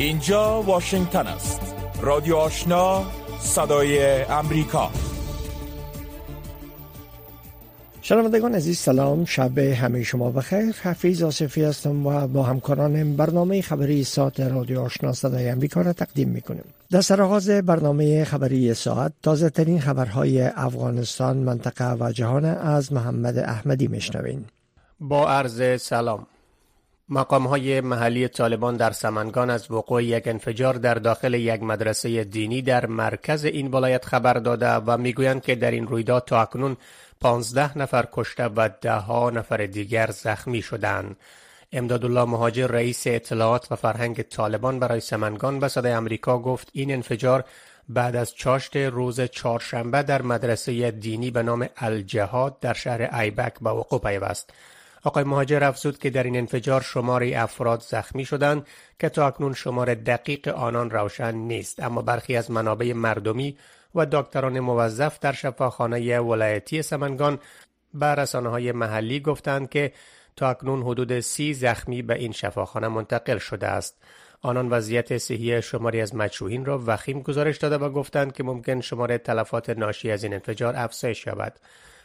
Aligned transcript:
اینجا 0.00 0.62
واشنگتن 0.62 1.26
است. 1.26 1.60
رادیو 2.02 2.36
آشنا 2.36 3.04
صدای 3.40 4.22
امریکا. 4.22 4.90
شنوندگان 8.02 8.54
عزیز 8.54 8.78
سلام. 8.78 9.24
شب 9.24 9.58
همه 9.58 10.02
شما 10.02 10.30
بخیر. 10.30 10.74
حفیظ 10.82 11.22
آصفی 11.22 11.64
هستم 11.64 12.06
و 12.06 12.26
با 12.26 12.42
همکارانم 12.42 13.16
برنامه 13.16 13.62
خبری 13.62 14.04
ساعت 14.04 14.40
رادیو 14.40 14.80
آشنا 14.80 15.12
صدای 15.12 15.48
امریکا 15.48 15.80
را 15.80 15.92
تقدیم 15.92 16.28
می‌کنیم. 16.28 16.64
در 16.90 17.00
سرآغاز 17.00 17.50
برنامه 17.50 18.24
خبری 18.24 18.74
ساعت 18.74 19.12
تازه 19.22 19.50
ترین 19.50 19.80
خبرهای 19.80 20.42
افغانستان 20.42 21.36
منطقه 21.36 21.96
و 22.00 22.12
جهان 22.12 22.44
از 22.44 22.92
محمد 22.92 23.38
احمدی 23.38 23.88
میشنوین 23.88 24.44
با 25.00 25.28
عرض 25.30 25.82
سلام. 25.82 26.26
مقام 27.12 27.46
های 27.46 27.80
محلی 27.80 28.28
طالبان 28.28 28.76
در 28.76 28.90
سمنگان 28.90 29.50
از 29.50 29.70
وقوع 29.70 30.04
یک 30.04 30.28
انفجار 30.28 30.74
در 30.74 30.94
داخل 30.94 31.34
یک 31.34 31.62
مدرسه 31.62 32.24
دینی 32.24 32.62
در 32.62 32.86
مرکز 32.86 33.44
این 33.44 33.70
ولایت 33.70 34.04
خبر 34.04 34.34
داده 34.34 34.72
و 34.72 34.96
می‌گویند 34.96 35.42
که 35.42 35.54
در 35.54 35.70
این 35.70 35.86
رویداد 35.86 36.24
تا 36.24 36.42
اکنون 36.42 36.76
15 37.20 37.78
نفر 37.78 38.08
کشته 38.12 38.44
و 38.44 38.68
ده 38.80 38.92
ها 38.92 39.30
نفر 39.30 39.56
دیگر 39.56 40.10
زخمی 40.10 40.62
شدند. 40.62 41.16
امدادالله 41.72 42.24
مهاجر 42.24 42.66
رئیس 42.66 43.02
اطلاعات 43.06 43.72
و 43.72 43.76
فرهنگ 43.76 44.22
طالبان 44.22 44.78
برای 44.78 45.00
سمنگان 45.00 45.60
به 45.60 45.68
صدای 45.68 45.92
امریکا 45.92 46.38
گفت 46.38 46.68
این 46.72 46.92
انفجار 46.92 47.44
بعد 47.88 48.16
از 48.16 48.34
چاشت 48.34 48.76
روز 48.76 49.20
چهارشنبه 49.20 50.02
در 50.02 50.22
مدرسه 50.22 50.90
دینی 50.90 51.30
به 51.30 51.42
نام 51.42 51.68
الجهاد 51.76 52.60
در 52.60 52.72
شهر 52.72 53.20
ایبک 53.20 53.54
به 53.60 53.70
وقوع 53.70 54.00
پیوست. 54.00 54.52
آقای 55.02 55.24
مهاجر 55.24 55.64
افزود 55.64 55.98
که 55.98 56.10
در 56.10 56.22
این 56.22 56.36
انفجار 56.36 56.80
شماری 56.80 57.34
افراد 57.34 57.80
زخمی 57.80 58.24
شدند 58.24 58.66
که 58.98 59.08
تا 59.08 59.26
اکنون 59.26 59.54
شمار 59.54 59.94
دقیق 59.94 60.48
آنان 60.48 60.90
روشن 60.90 61.34
نیست 61.34 61.82
اما 61.82 62.02
برخی 62.02 62.36
از 62.36 62.50
منابع 62.50 62.92
مردمی 62.92 63.56
و 63.94 64.06
دکتران 64.06 64.60
موظف 64.60 65.18
در 65.18 65.32
شفاخانه 65.32 66.20
ولایتی 66.20 66.82
سمنگان 66.82 67.38
به 67.94 68.06
رسانه 68.06 68.48
های 68.48 68.72
محلی 68.72 69.20
گفتند 69.20 69.68
که 69.68 69.92
تا 70.36 70.50
اکنون 70.50 70.82
حدود 70.82 71.20
سی 71.20 71.54
زخمی 71.54 72.02
به 72.02 72.14
این 72.14 72.32
شفاخانه 72.32 72.88
منتقل 72.88 73.38
شده 73.38 73.66
است. 73.66 74.02
آنان 74.42 74.68
وضعیت 74.68 75.18
صحی 75.18 75.62
شماری 75.62 76.00
از 76.00 76.14
مجروحین 76.14 76.64
را 76.64 76.82
وخیم 76.86 77.22
گزارش 77.22 77.58
داده 77.58 77.78
و 77.78 77.90
گفتند 77.90 78.32
که 78.32 78.44
ممکن 78.44 78.80
شمار 78.80 79.16
تلفات 79.16 79.70
ناشی 79.70 80.10
از 80.10 80.24
این 80.24 80.34
انفجار 80.34 80.76
افزایش 80.76 81.26
یابد. 81.26 81.58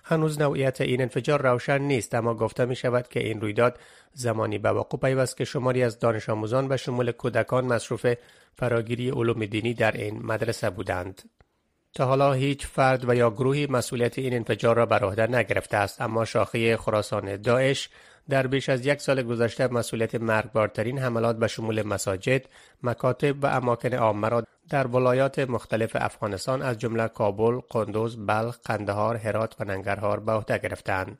هنوز 0.08 0.42
نوعیت 0.42 0.82
این 0.82 1.02
انفجار 1.02 1.42
روشن 1.42 1.82
نیست 1.82 2.16
اما 2.16 2.34
گفته 2.34 2.66
می 2.66 2.76
شود 2.76 3.08
که 3.08 3.20
این 3.20 3.42
رویداد 3.42 3.80
زمانی 4.14 4.58
به 4.58 4.72
وقوع 4.72 5.00
پیوست 5.00 5.38
که 5.38 5.46
شماری 5.46 5.84
از 5.84 6.00
دانش 6.00 6.30
آموزان 6.30 6.68
و 6.70 6.78
شمول 6.78 7.12
کودکان 7.12 7.66
مصروف 7.66 8.14
فراگیری 8.56 9.10
علوم 9.10 9.46
دینی 9.46 9.74
در 9.74 9.92
این 9.92 10.26
مدرسه 10.26 10.70
بودند. 10.70 11.22
تا 11.94 12.06
حالا 12.06 12.34
هیچ 12.34 12.68
فرد 12.68 13.10
و 13.10 13.16
یا 13.16 13.30
گروهی 13.30 13.68
مسئولیت 13.68 14.20
این 14.20 14.34
انفجار 14.34 14.76
را 14.76 14.86
بر 14.86 15.04
عهده 15.04 15.28
نگرفته 15.28 15.78
است 15.78 16.02
اما 16.02 16.26
شاخه 16.26 16.78
خراسان 16.78 17.36
داعش 17.42 17.90
در 18.30 18.48
بیش 18.48 18.70
از 18.70 18.86
یک 18.86 19.02
سال 19.02 19.24
گذشته 19.24 19.68
مسئولیت 19.68 20.16
مرگبارترین 20.16 21.00
حملات 21.00 21.38
به 21.38 21.48
شمول 21.48 21.88
مساجد، 21.88 22.46
مکاتب 22.84 23.44
و 23.44 23.48
اماکن 23.48 23.94
عامه 23.94 24.30
را 24.30 24.44
در 24.70 24.88
ولایات 24.88 25.40
مختلف 25.40 25.96
افغانستان 26.00 26.62
از 26.62 26.78
جمله 26.78 27.08
کابل، 27.08 27.60
قندوز، 27.70 28.26
بلخ، 28.26 28.58
قندهار، 28.66 29.16
هرات 29.16 29.56
و 29.60 29.64
ننگرهار 29.64 30.20
به 30.20 30.32
عهده 30.32 30.58
گرفتند. 30.58 31.18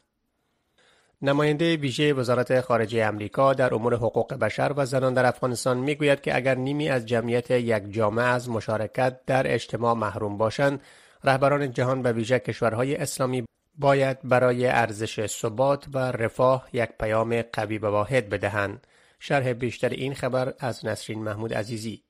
نماینده 1.22 1.76
ویژه 1.76 2.14
وزارت 2.14 2.62
خارجه 2.62 3.06
امریکا 3.06 3.54
در 3.54 3.74
امور 3.74 3.96
حقوق 3.96 4.34
بشر 4.34 4.74
و 4.76 4.86
زنان 4.86 5.14
در 5.14 5.26
افغانستان 5.26 5.78
می‌گوید 5.78 6.22
که 6.22 6.36
اگر 6.36 6.56
نیمی 6.56 6.90
از 6.90 7.06
جمعیت 7.06 7.52
یک 7.52 7.94
جامعه 7.94 8.26
از 8.26 8.50
مشارکت 8.50 9.26
در 9.26 9.54
اجتماع 9.54 9.94
محروم 9.94 10.38
باشند 10.38 10.82
رهبران 11.24 11.72
جهان 11.72 12.02
به 12.02 12.12
ویژه 12.12 12.40
کشورهای 12.40 12.96
اسلامی 12.96 13.46
باید 13.78 14.18
برای 14.24 14.68
ارزش 14.68 15.26
ثبات 15.26 15.86
و 15.94 15.98
رفاه 15.98 16.68
یک 16.74 16.90
پیام 17.00 17.42
قوی 17.42 17.78
و 17.78 17.88
واحد 17.88 18.30
بدهند 18.30 18.88
شرح 19.20 19.54
بیشتر 19.54 19.90
این 19.90 20.14
خبر 20.14 20.54
از 20.60 20.86
نسرین 20.86 21.24
محمود 21.24 21.54
عزیزی 21.54 22.04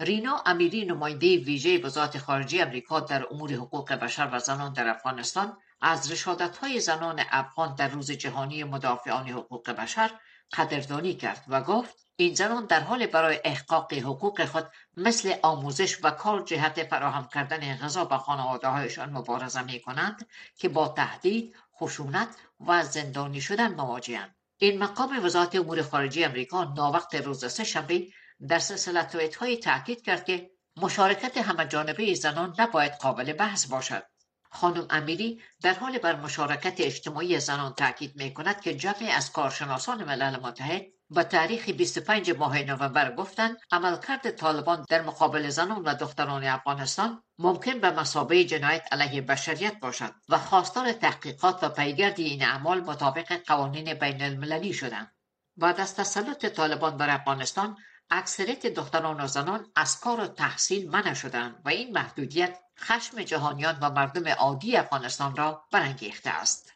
رینا 0.00 0.42
امیری 0.46 0.84
نماینده 0.84 1.36
ویژه 1.36 1.78
وزارت 1.78 2.18
خارجه 2.18 2.62
امریکا 2.62 3.00
در 3.00 3.26
امور 3.30 3.52
حقوق 3.52 3.92
بشر 3.92 4.30
و 4.32 4.38
زنان 4.38 4.72
در 4.72 4.88
افغانستان 4.88 5.56
از 5.80 6.26
های 6.60 6.80
زنان 6.80 7.22
افغان 7.30 7.74
در 7.74 7.88
روز 7.88 8.10
جهانی 8.10 8.64
مدافعان 8.64 9.28
حقوق 9.28 9.70
بشر 9.70 10.10
قدردانی 10.52 11.14
کرد 11.14 11.44
و 11.48 11.62
گفت 11.62 11.94
این 12.16 12.34
زنان 12.34 12.66
در 12.66 12.80
حال 12.80 13.06
برای 13.06 13.40
احقاق 13.44 13.92
حقوق 13.92 14.44
خود 14.44 14.66
مثل 14.96 15.34
آموزش 15.42 16.04
و 16.04 16.10
کار 16.10 16.42
جهت 16.42 16.84
فراهم 16.84 17.28
کردن 17.34 17.76
غذا 17.76 18.04
به 18.04 18.18
خانواده 18.18 18.68
هایشان 18.68 19.10
مبارزه 19.10 19.62
می 19.62 19.80
کنند 19.80 20.26
که 20.58 20.68
با 20.68 20.88
تهدید، 20.88 21.56
خشونت 21.80 22.28
و 22.66 22.84
زندانی 22.84 23.40
شدن 23.40 23.74
مواجهند. 23.74 24.34
این 24.58 24.82
مقام 24.82 25.24
وزارت 25.24 25.54
امور 25.54 25.82
خارجه 25.82 26.26
امریکا 26.26 26.64
ناوقت 26.64 27.14
روز 27.14 27.52
سه 27.52 27.64
شنبه 27.64 28.08
در 28.48 28.58
سلسله 28.58 29.02
تویت 29.02 29.36
های 29.36 29.56
تاکید 29.56 30.02
کرد 30.02 30.24
که 30.24 30.50
مشارکت 30.76 31.36
همه 31.36 31.66
جانبه 31.66 32.14
زنان 32.14 32.54
نباید 32.58 32.92
قابل 32.92 33.32
بحث 33.32 33.66
باشد. 33.66 34.02
خانم 34.50 34.86
امیری 34.90 35.42
در 35.62 35.74
حال 35.74 35.98
بر 35.98 36.16
مشارکت 36.16 36.80
اجتماعی 36.80 37.40
زنان 37.40 37.74
تاکید 37.74 38.16
می 38.16 38.34
کند 38.34 38.60
که 38.60 38.74
جمعی 38.74 39.08
از 39.08 39.32
کارشناسان 39.32 40.04
ملل 40.04 40.40
متحد 40.40 40.86
با 41.10 41.22
تاریخ 41.22 41.68
25 41.68 42.30
ماه 42.30 42.62
نوامبر 42.62 43.14
گفتند 43.14 43.56
عملکرد 43.72 44.30
طالبان 44.30 44.84
در 44.88 45.02
مقابل 45.02 45.48
زنان 45.48 45.82
و 45.82 45.94
دختران 45.94 46.44
افغانستان 46.44 47.22
ممکن 47.38 47.80
به 47.80 47.90
مسابه 47.90 48.44
جنایت 48.44 48.88
علیه 48.92 49.20
بشریت 49.20 49.80
باشد 49.80 50.14
و 50.28 50.38
خواستار 50.38 50.92
تحقیقات 50.92 51.64
و 51.64 51.68
پیگرد 51.68 52.20
این 52.20 52.42
اعمال 52.42 52.80
مطابق 52.80 53.32
قوانین 53.46 53.94
بین 53.94 54.22
المللی 54.22 54.72
شدند. 54.72 55.12
بعد 55.56 55.80
از 55.80 55.94
تسلط 55.94 56.46
طالبان 56.46 56.96
بر 56.96 57.10
افغانستان 57.10 57.76
اکثریت 58.10 58.66
دختران 58.66 59.20
و 59.20 59.26
زنان 59.26 59.66
از 59.76 60.00
کار 60.00 60.20
و 60.20 60.26
تحصیل 60.26 60.90
منع 60.90 61.14
شدند 61.14 61.54
و 61.64 61.68
این 61.68 61.92
محدودیت 61.92 62.58
خشم 62.78 63.22
جهانیان 63.22 63.78
و 63.82 63.90
مردم 63.90 64.28
عادی 64.28 64.76
افغانستان 64.76 65.36
را 65.36 65.62
برانگیخته 65.72 66.30
است 66.30 66.72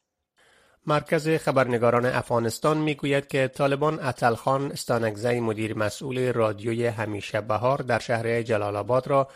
مرکز 0.86 1.28
خبرنگاران 1.28 2.06
افغانستان 2.06 2.78
می‌گوید 2.78 3.28
که 3.28 3.48
طالبان 3.48 4.00
اتلخان 4.00 4.72
استانگزی 4.72 5.40
مدیر 5.40 5.78
مسئول 5.78 6.32
رادیوی 6.32 6.86
همیشه 6.86 7.40
بهار 7.40 7.78
در 7.78 7.98
شهر 7.98 8.42
جلال 8.42 8.76
آباد 8.76 9.08
را 9.08 9.28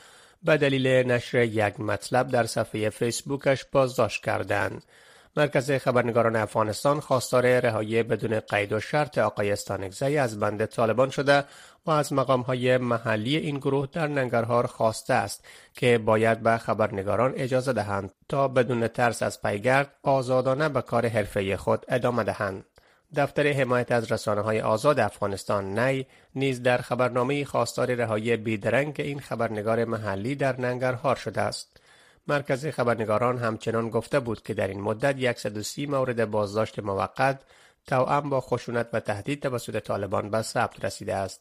به 0.42 0.56
دلیل 0.56 0.86
نشر 0.86 1.42
یک 1.42 1.80
مطلب 1.80 2.28
در 2.28 2.46
صفحه 2.46 2.90
فیسبوکش 2.90 3.64
بازداشت 3.72 4.24
کردند. 4.24 4.84
مرکز 5.36 5.70
خبرنگاران 5.70 6.36
افغانستان 6.36 7.00
خواستار 7.00 7.60
رهایی 7.60 8.02
بدون 8.02 8.40
قید 8.40 8.72
و 8.72 8.80
شرط 8.80 9.18
آقای 9.18 9.52
استانگزی 9.52 10.18
از 10.18 10.40
بند 10.40 10.64
طالبان 10.64 11.10
شده 11.10 11.44
و 11.86 11.90
از 11.90 12.12
های 12.46 12.78
محلی 12.78 13.36
این 13.36 13.58
گروه 13.58 13.88
در 13.92 14.06
ننگرهار 14.06 14.66
خواسته 14.66 15.14
است 15.14 15.44
که 15.72 15.98
باید 15.98 16.40
به 16.40 16.56
خبرنگاران 16.56 17.32
اجازه 17.36 17.72
دهند 17.72 18.12
تا 18.28 18.48
بدون 18.48 18.88
ترس 18.88 19.22
از 19.22 19.42
پیگرد 19.42 19.94
آزادانه 20.02 20.68
به 20.68 20.82
کار 20.82 21.06
حرفه 21.06 21.56
خود 21.56 21.84
ادامه 21.88 22.24
دهند. 22.24 22.64
دفتر 23.16 23.52
حمایت 23.52 23.92
از 23.92 24.12
رسانه 24.12 24.40
های 24.40 24.60
آزاد 24.60 25.00
افغانستان 25.00 25.78
نی 25.78 26.06
نیز 26.34 26.62
در 26.62 26.78
خبرنامه 26.78 27.44
خواستار 27.44 27.94
رهایی 27.94 28.36
بیدرنگ 28.36 28.94
این 28.98 29.20
خبرنگار 29.20 29.84
محلی 29.84 30.34
در 30.34 30.60
ننگرهار 30.60 31.16
شده 31.16 31.40
است. 31.40 31.80
مرکز 32.26 32.66
خبرنگاران 32.66 33.38
همچنان 33.38 33.90
گفته 33.90 34.20
بود 34.20 34.42
که 34.42 34.54
در 34.54 34.68
این 34.68 34.80
مدت 34.80 35.38
130 35.38 35.86
مورد 35.86 36.30
بازداشت 36.30 36.78
موقت 36.78 37.40
توأم 37.86 38.30
با 38.30 38.40
خشونت 38.40 38.88
و 38.92 39.00
تهدید 39.00 39.42
توسط 39.42 39.82
طالبان 39.82 40.30
به 40.30 40.42
ثبت 40.42 40.84
رسیده 40.84 41.14
است. 41.14 41.40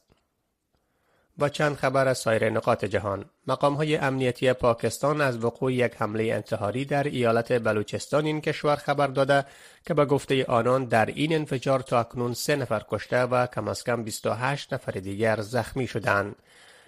با 1.38 1.48
چند 1.48 1.76
خبر 1.76 2.08
از 2.08 2.18
سایر 2.18 2.50
نقاط 2.50 2.84
جهان 2.84 3.24
مقام 3.46 3.74
های 3.74 3.96
امنیتی 3.96 4.52
پاکستان 4.52 5.20
از 5.20 5.44
وقوع 5.44 5.72
یک 5.72 5.92
حمله 5.98 6.24
انتحاری 6.24 6.84
در 6.84 7.04
ایالت 7.04 7.52
بلوچستان 7.52 8.24
این 8.26 8.40
کشور 8.40 8.76
خبر 8.76 9.06
داده 9.06 9.44
که 9.86 9.94
به 9.94 10.04
گفته 10.04 10.44
آنان 10.44 10.84
در 10.84 11.06
این 11.06 11.34
انفجار 11.34 11.80
تا 11.80 12.00
اکنون 12.00 12.34
سه 12.34 12.56
نفر 12.56 12.82
کشته 12.88 13.22
و 13.22 13.46
کم 13.46 13.68
از 13.68 13.84
کم 13.84 14.02
28 14.02 14.74
نفر 14.74 14.92
دیگر 14.92 15.40
زخمی 15.40 15.86
شدند. 15.86 16.36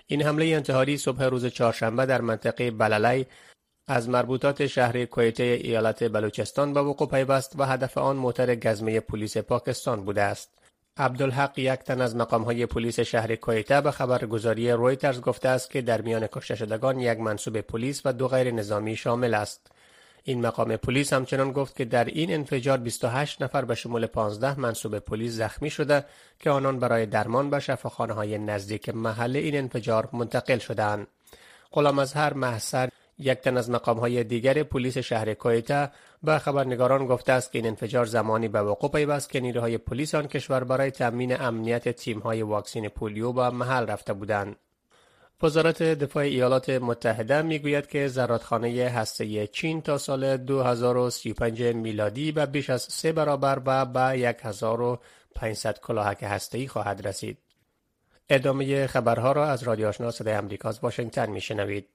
این 0.06 0.22
حمله 0.22 0.44
انتحاری 0.44 0.96
صبح 0.96 1.24
روز 1.24 1.46
چهارشنبه 1.46 2.06
در 2.06 2.20
منطقه 2.20 2.70
بللی 2.70 3.26
از 3.88 4.08
مربوطات 4.08 4.66
شهر 4.66 5.04
کویته 5.04 5.42
ایالت 5.42 6.04
بلوچستان 6.04 6.72
به 6.72 6.80
وقوع 6.80 7.08
پیوست 7.08 7.52
و 7.58 7.64
هدف 7.64 7.98
آن 7.98 8.16
موتر 8.16 8.54
گزمه 8.54 9.00
پلیس 9.00 9.36
پاکستان 9.36 10.04
بوده 10.04 10.22
است. 10.22 10.50
عبدالحق 10.96 11.58
یک 11.58 11.80
تن 11.80 12.00
از 12.00 12.16
مقامهای 12.16 12.66
پلیس 12.66 13.00
شهر 13.00 13.36
کویته 13.36 13.80
به 13.80 13.90
خبرگزاری 13.90 14.70
رویترز 14.70 15.20
گفته 15.20 15.48
است 15.48 15.70
که 15.70 15.82
در 15.82 16.00
میان 16.00 16.26
کشته 16.26 16.54
شدگان 16.54 17.00
یک 17.00 17.18
منصوب 17.18 17.60
پلیس 17.60 18.02
و 18.04 18.12
دو 18.12 18.28
غیر 18.28 18.50
نظامی 18.50 18.96
شامل 18.96 19.34
است. 19.34 19.70
این 20.24 20.46
مقام 20.46 20.76
پلیس 20.76 21.12
همچنان 21.12 21.52
گفت 21.52 21.76
که 21.76 21.84
در 21.84 22.04
این 22.04 22.34
انفجار 22.34 22.78
28 22.78 23.42
نفر 23.42 23.64
به 23.64 23.74
شمول 23.74 24.06
15 24.06 24.60
منصوب 24.60 24.98
پلیس 24.98 25.32
زخمی 25.32 25.70
شده 25.70 26.04
که 26.40 26.50
آنان 26.50 26.78
برای 26.78 27.06
درمان 27.06 27.50
به 27.50 27.60
شفاخانه 27.60 28.12
های 28.12 28.38
نزدیک 28.38 28.88
محل 28.88 29.36
این 29.36 29.56
انفجار 29.56 30.08
منتقل 30.12 30.58
شدند. 30.58 31.06
غلام 31.72 32.06
هر 32.14 32.34
محسر 32.34 32.88
یک 33.18 33.38
تن 33.38 33.56
از 33.56 33.70
مقام 33.70 33.98
های 33.98 34.24
دیگر 34.24 34.62
پلیس 34.62 34.98
شهر 34.98 35.34
کویتا 35.34 35.88
به 36.22 36.38
خبرنگاران 36.38 37.06
گفته 37.06 37.32
است 37.32 37.52
که 37.52 37.58
این 37.58 37.66
انفجار 37.66 38.06
زمانی 38.06 38.48
به 38.48 38.62
وقوع 38.62 38.90
پیوست 38.90 39.30
که 39.30 39.40
نیروهای 39.40 39.78
پلیس 39.78 40.14
آن 40.14 40.26
کشور 40.26 40.64
برای 40.64 40.90
تامین 40.90 41.40
امنیت 41.40 41.88
تیم 41.88 42.18
های 42.18 42.42
واکسین 42.42 42.88
پولیو 42.88 43.32
به 43.32 43.50
محل 43.50 43.86
رفته 43.86 44.12
بودند. 44.12 44.56
وزارت 45.42 45.82
دفاع 45.82 46.22
ایالات 46.22 46.70
متحده 46.70 47.42
می‌گوید 47.42 47.86
که 47.86 48.08
زرادخانه 48.08 48.68
هسته 48.88 49.46
چین 49.46 49.82
تا 49.82 49.98
سال 49.98 50.36
2035 50.36 51.62
میلادی 51.62 52.32
به 52.32 52.46
بیش 52.46 52.70
از 52.70 52.82
سه 52.82 53.12
برابر 53.12 53.62
و 53.66 53.84
به 53.84 54.00
1500 54.00 55.80
کلاهک 55.80 56.22
هسته‌ای 56.22 56.68
خواهد 56.68 57.06
رسید. 57.06 57.38
ادامه 58.28 58.86
خبرها 58.86 59.32
را 59.32 59.46
از 59.46 59.62
رادیو 59.62 59.88
آشنا 59.88 60.10
صدای 60.10 60.36
آمریکا 60.36 60.68
از 60.68 60.78
واشنگتن 60.82 61.30
میشنوید. 61.30 61.88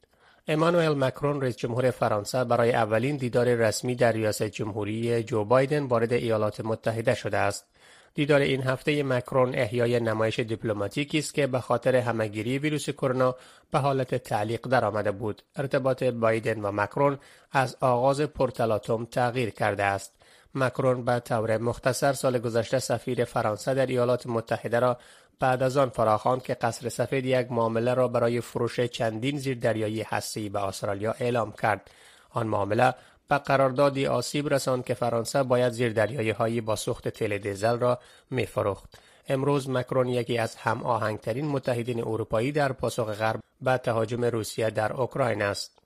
امانوئل 0.48 0.94
مکرون 0.94 1.42
رئیس 1.42 1.58
جمهور 1.58 1.92
فرانسه 1.92 2.44
برای 2.44 2.72
اولین 2.72 3.18
دیدار 3.18 3.56
رسمی 3.56 3.96
در 3.96 4.12
ریاست 4.12 4.44
جمهوری 4.44 5.24
جو 5.24 5.46
بایدن 5.46 5.84
وارد 5.84 6.14
ایالات 6.14 6.62
متحده 6.62 7.16
شده 7.16 7.38
است. 7.38 7.66
دیدار 8.14 8.42
این 8.42 8.64
هفته 8.64 9.04
مکرون 9.04 9.56
احیای 9.56 10.00
نمایش 10.00 10.40
دیپلماتیکی 10.40 11.20
است 11.20 11.34
که 11.34 11.48
به 11.48 11.60
خاطر 11.60 11.96
همهگیری 11.96 12.60
ویروس 12.60 12.90
کرونا 12.90 13.36
به 13.72 13.80
حالت 13.80 14.16
تعلیق 14.16 14.68
درآمده 14.68 15.12
بود. 15.12 15.42
ارتباط 15.56 16.04
بایدن 16.04 16.62
و 16.62 16.72
مکرون 16.72 17.20
از 17.52 17.78
آغاز 17.82 18.22
پرتلاتوم 18.22 19.06
تغییر 19.06 19.50
کرده 19.50 19.84
است. 19.84 20.21
مکرون 20.56 21.06
به 21.06 21.20
طور 21.20 21.58
مختصر 21.58 22.14
سال 22.14 22.40
گذشته 22.40 22.80
سفیر 22.80 23.26
فرانسه 23.26 23.74
در 23.74 23.86
ایالات 23.86 24.28
متحده 24.28 24.80
را 24.80 24.98
بعد 25.40 25.64
از 25.64 25.78
آن 25.78 25.90
فراخوان 25.90 26.40
که 26.40 26.54
قصر 26.54 26.90
سفید 26.90 27.26
یک 27.26 27.52
معامله 27.52 27.94
را 27.94 28.08
برای 28.08 28.42
فروش 28.42 28.80
چندین 28.80 29.38
زیردریایی 29.38 30.02
هسته‌ای 30.02 30.50
به 30.50 30.64
استرالیا 30.64 31.16
اعلام 31.20 31.52
کرد. 31.52 31.92
آن 32.30 32.48
معامله 32.48 32.94
به 33.28 33.38
قراردادی 33.38 34.08
آسیب 34.08 34.54
رساند 34.54 34.86
که 34.86 34.94
فرانسه 34.94 35.44
باید 35.44 35.74
زیردریایی 35.74 36.30
هایی 36.30 36.62
با 36.62 36.76
سوخت 36.76 37.08
تل 37.08 37.38
دیزل 37.38 37.80
را 37.80 38.00
می 38.30 38.46
فروخت. 38.46 39.00
امروز 39.28 39.70
مکرون 39.70 40.08
یکی 40.08 40.38
از 40.38 40.56
هم 40.56 40.84
آهنگترین 40.84 41.46
متحدین 41.46 42.00
اروپایی 42.00 42.52
در 42.52 42.72
پاسخ 42.72 43.06
غرب 43.06 43.40
به 43.62 43.78
تهاجم 43.78 44.26
روسیه 44.26 44.70
در 44.70 44.94
اوکراین 44.94 45.42
است. 45.42 45.81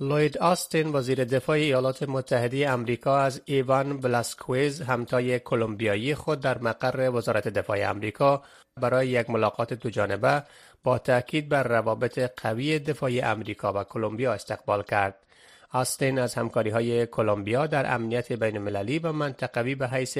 لوید 0.00 0.38
آستین 0.38 0.88
وزیر 0.88 1.24
دفاع 1.24 1.56
ایالات 1.56 2.02
متحده 2.02 2.70
امریکا 2.70 3.18
از 3.18 3.42
ایوان 3.44 4.00
بلاسکویز 4.00 4.82
همتای 4.82 5.38
کلمبیایی 5.38 6.14
خود 6.14 6.40
در 6.40 6.58
مقر 6.58 7.10
وزارت 7.10 7.48
دفاع 7.48 7.90
امریکا 7.90 8.42
برای 8.80 9.08
یک 9.08 9.30
ملاقات 9.30 9.74
دوجانبه 9.74 10.42
با 10.84 10.98
تاکید 10.98 11.48
بر 11.48 11.62
روابط 11.62 12.18
قوی 12.42 12.78
دفاعی 12.78 13.20
امریکا 13.20 13.72
و 13.72 13.84
کلمبیا 13.84 14.32
استقبال 14.32 14.82
کرد. 14.82 15.14
آستین 15.70 16.18
از 16.18 16.34
همکاری 16.34 16.70
های 16.70 17.06
کلمبیا 17.06 17.66
در 17.66 17.94
امنیت 17.94 18.32
بین 18.32 18.56
المللی 18.56 18.98
و 18.98 19.12
منطقوی 19.12 19.74
به 19.74 19.88
حیث 19.88 20.18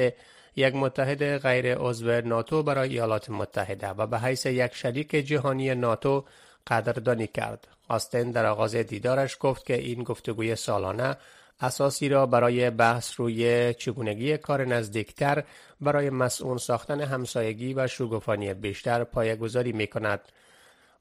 یک 0.57 0.75
متحد 0.75 1.39
غیر 1.39 1.75
عضو 1.75 2.21
ناتو 2.21 2.63
برای 2.63 2.89
ایالات 2.89 3.31
متحده 3.31 3.89
و 3.89 4.07
به 4.07 4.19
حیث 4.19 4.47
یک 4.47 4.75
شریک 4.75 5.11
جهانی 5.11 5.75
ناتو 5.75 6.25
قدردانی 6.67 7.27
کرد. 7.27 7.69
آستین 7.89 8.31
در 8.31 8.47
آغاز 8.47 8.77
دیدارش 8.77 9.37
گفت 9.41 9.67
که 9.67 9.75
این 9.75 10.03
گفتگوی 10.03 10.57
سالانه 10.57 11.17
اساسی 11.61 12.09
را 12.09 12.27
برای 12.27 12.71
بحث 12.71 13.21
روی 13.21 13.75
چگونگی 13.75 14.39
کار 14.39 14.65
نزدیکتر 14.65 15.45
برای 15.81 16.11
مسئول 16.11 16.59
ساختن 16.59 17.01
همسایگی 17.01 17.75
و 17.75 17.87
شوگفانی 17.87 18.55
بیشتر 18.55 19.05
پایگذاری 19.05 19.73
می 19.73 19.87
کند. 19.87 20.21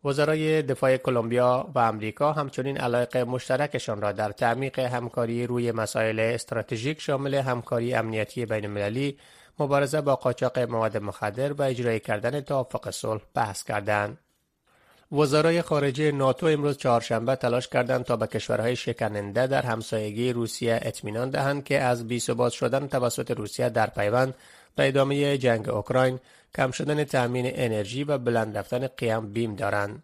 وزرای 0.05 0.61
دفاع 0.61 0.97
کلمبیا 0.97 1.71
و 1.75 1.79
امریکا 1.79 2.33
همچنین 2.33 2.77
علاقه 2.77 3.23
مشترکشان 3.23 4.01
را 4.01 4.11
در 4.11 4.31
تعمیق 4.31 4.79
همکاری 4.79 5.47
روی 5.47 5.71
مسائل 5.71 6.19
استراتژیک 6.19 7.01
شامل 7.01 7.35
همکاری 7.35 7.93
امنیتی 7.93 8.45
بین 8.45 8.65
المللی، 8.65 9.17
مبارزه 9.59 10.01
با 10.01 10.15
قاچاق 10.15 10.59
مواد 10.59 10.97
مخدر 10.97 11.53
و 11.53 11.61
اجرای 11.61 11.99
کردن 11.99 12.41
توافق 12.41 12.89
صلح 12.89 13.21
بحث 13.33 13.63
کردند. 13.63 14.17
وزرای 15.11 15.61
خارجه 15.61 16.11
ناتو 16.11 16.45
امروز 16.45 16.77
چهارشنبه 16.77 17.35
تلاش 17.35 17.67
کردند 17.67 18.03
تا 18.03 18.15
به 18.15 18.27
کشورهای 18.27 18.75
شکننده 18.75 19.47
در 19.47 19.61
همسایگی 19.61 20.33
روسیه 20.33 20.79
اطمینان 20.81 21.29
دهند 21.29 21.63
که 21.63 21.79
از 21.79 22.07
بیثبات 22.07 22.51
شدن 22.51 22.87
توسط 22.87 23.31
روسیه 23.31 23.69
در 23.69 23.87
پیوند 23.87 24.33
به 24.75 24.87
ادامه 24.87 25.37
جنگ 25.37 25.69
اوکراین 25.69 26.19
کم 26.55 26.71
شدن 26.71 27.03
تأمین 27.03 27.51
انرژی 27.55 28.03
و 28.03 28.17
بلند 28.17 28.57
رفتن 28.57 28.87
قیام 28.87 29.33
بیم 29.33 29.55
دارند. 29.55 30.03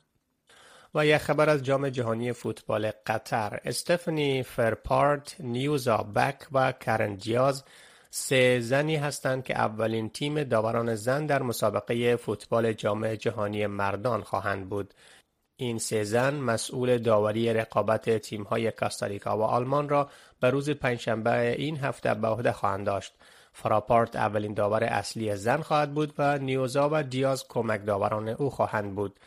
و 0.95 1.05
یک 1.05 1.17
خبر 1.17 1.49
از 1.49 1.63
جام 1.63 1.89
جهانی 1.89 2.31
فوتبال 2.31 2.91
قطر 3.05 3.59
استفنی 3.65 4.43
فرپارت، 4.43 5.35
نیوزا 5.39 5.97
بک 5.97 6.47
و 6.51 6.71
کرن 6.71 7.15
دیاز 7.15 7.63
سه 8.09 8.59
زنی 8.59 8.95
هستند 8.95 9.43
که 9.43 9.57
اولین 9.57 10.09
تیم 10.09 10.43
داوران 10.43 10.95
زن 10.95 11.25
در 11.25 11.41
مسابقه 11.41 12.15
فوتبال 12.15 12.73
جام 12.73 13.15
جهانی 13.15 13.67
مردان 13.67 14.21
خواهند 14.21 14.69
بود. 14.69 14.93
این 15.59 15.77
سه 15.77 16.03
زن 16.03 16.35
مسئول 16.35 16.97
داوری 16.97 17.53
رقابت 17.53 18.17
تیم‌های 18.17 18.71
کاستاریکا 18.71 19.37
و 19.37 19.41
آلمان 19.41 19.89
را 19.89 20.09
به 20.39 20.49
روز 20.49 20.69
پنجشنبه 20.69 21.55
این 21.57 21.77
هفته 21.77 22.13
به 22.13 22.27
عهده 22.27 22.51
خواهند 22.51 22.85
داشت. 22.85 23.13
فراپارت 23.53 24.15
اولین 24.15 24.53
داور 24.53 24.83
اصلی 24.83 25.35
زن 25.35 25.61
خواهد 25.61 25.93
بود 25.93 26.13
و 26.17 26.37
نیوزا 26.37 26.89
و 26.91 27.03
دیاز 27.03 27.47
کمک 27.47 27.85
داوران 27.85 28.29
او 28.29 28.49
خواهند 28.49 28.95
بود. 28.95 29.19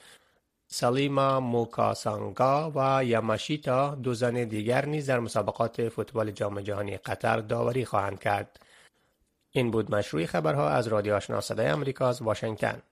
سلیما 0.67 1.41
موکاسانگا 1.41 2.73
و 2.75 3.05
یاماشیتا 3.05 3.95
دو 3.95 4.15
زن 4.15 4.45
دیگر 4.45 4.87
نیز 4.87 5.07
در 5.07 5.21
مسابقات 5.21 5.89
فوتبال 5.89 6.31
جام 6.31 6.61
جهانی 6.61 6.97
قطر 6.97 7.37
داوری 7.37 7.85
خواهند 7.85 8.21
کرد. 8.21 8.61
این 9.53 9.71
بود 9.71 9.95
مشروع 9.95 10.27
خبرها 10.27 10.69
از 10.69 10.89
رادیو 10.89 11.15
آشنا 11.15 11.41
صدای 11.41 11.71
آمریکا 11.71 12.09
از 12.09 12.23
واشنگتن. 12.23 12.83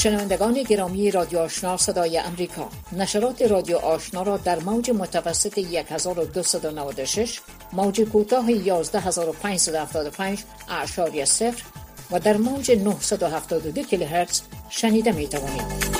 شنوندگان 0.00 0.62
گرامی 0.62 1.10
رادیو 1.10 1.38
آشنا 1.38 1.76
صدای 1.76 2.18
امریکا 2.18 2.68
نشرات 2.92 3.42
رادیو 3.42 3.76
آشنا 3.76 4.22
را 4.22 4.36
در 4.36 4.58
موج 4.58 4.90
متوسط 4.90 5.58
1296 5.58 7.40
موج 7.72 8.00
کوتاه 8.00 8.50
11575 8.50 10.44
اعشاری 10.68 11.24
صفر 11.24 11.64
و 12.10 12.20
در 12.20 12.36
موج 12.36 12.70
972 12.70 13.82
کیلوهرتز 13.82 14.42
شنیده 14.68 15.12
می 15.12 15.28
توانید. 15.28 15.99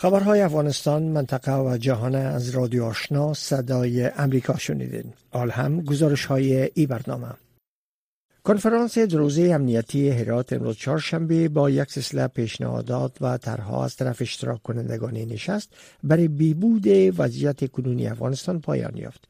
خبرهای 0.00 0.40
افغانستان 0.40 1.02
منطقه 1.02 1.56
و 1.56 1.76
جهان 1.76 2.14
از 2.14 2.50
رادیو 2.50 2.84
آشنا 2.84 3.34
صدای 3.34 4.04
امریکا 4.04 4.58
شنیدین. 4.58 5.04
آل 5.30 5.50
هم 5.50 5.80
گزارش 5.80 6.24
های 6.24 6.70
ای 6.74 6.86
برنامه 6.86 7.26
کنفرانس 8.44 8.98
دروزه 8.98 9.42
امنیتی 9.42 10.08
هرات 10.08 10.52
امروز 10.52 10.76
چهارشنبه 10.76 11.48
با 11.48 11.70
یک 11.70 11.90
سلسله 11.90 12.26
پیشنهادات 12.26 13.16
و 13.20 13.38
طرحها 13.38 13.84
از 13.84 13.96
طرف 13.96 14.22
اشتراک 14.22 14.62
کنندگان 14.62 15.14
نشست 15.14 15.72
برای 16.04 16.28
بیبود 16.28 16.86
وضعیت 17.18 17.70
کنونی 17.70 18.06
افغانستان 18.06 18.60
پایان 18.60 18.96
یافت. 18.96 19.24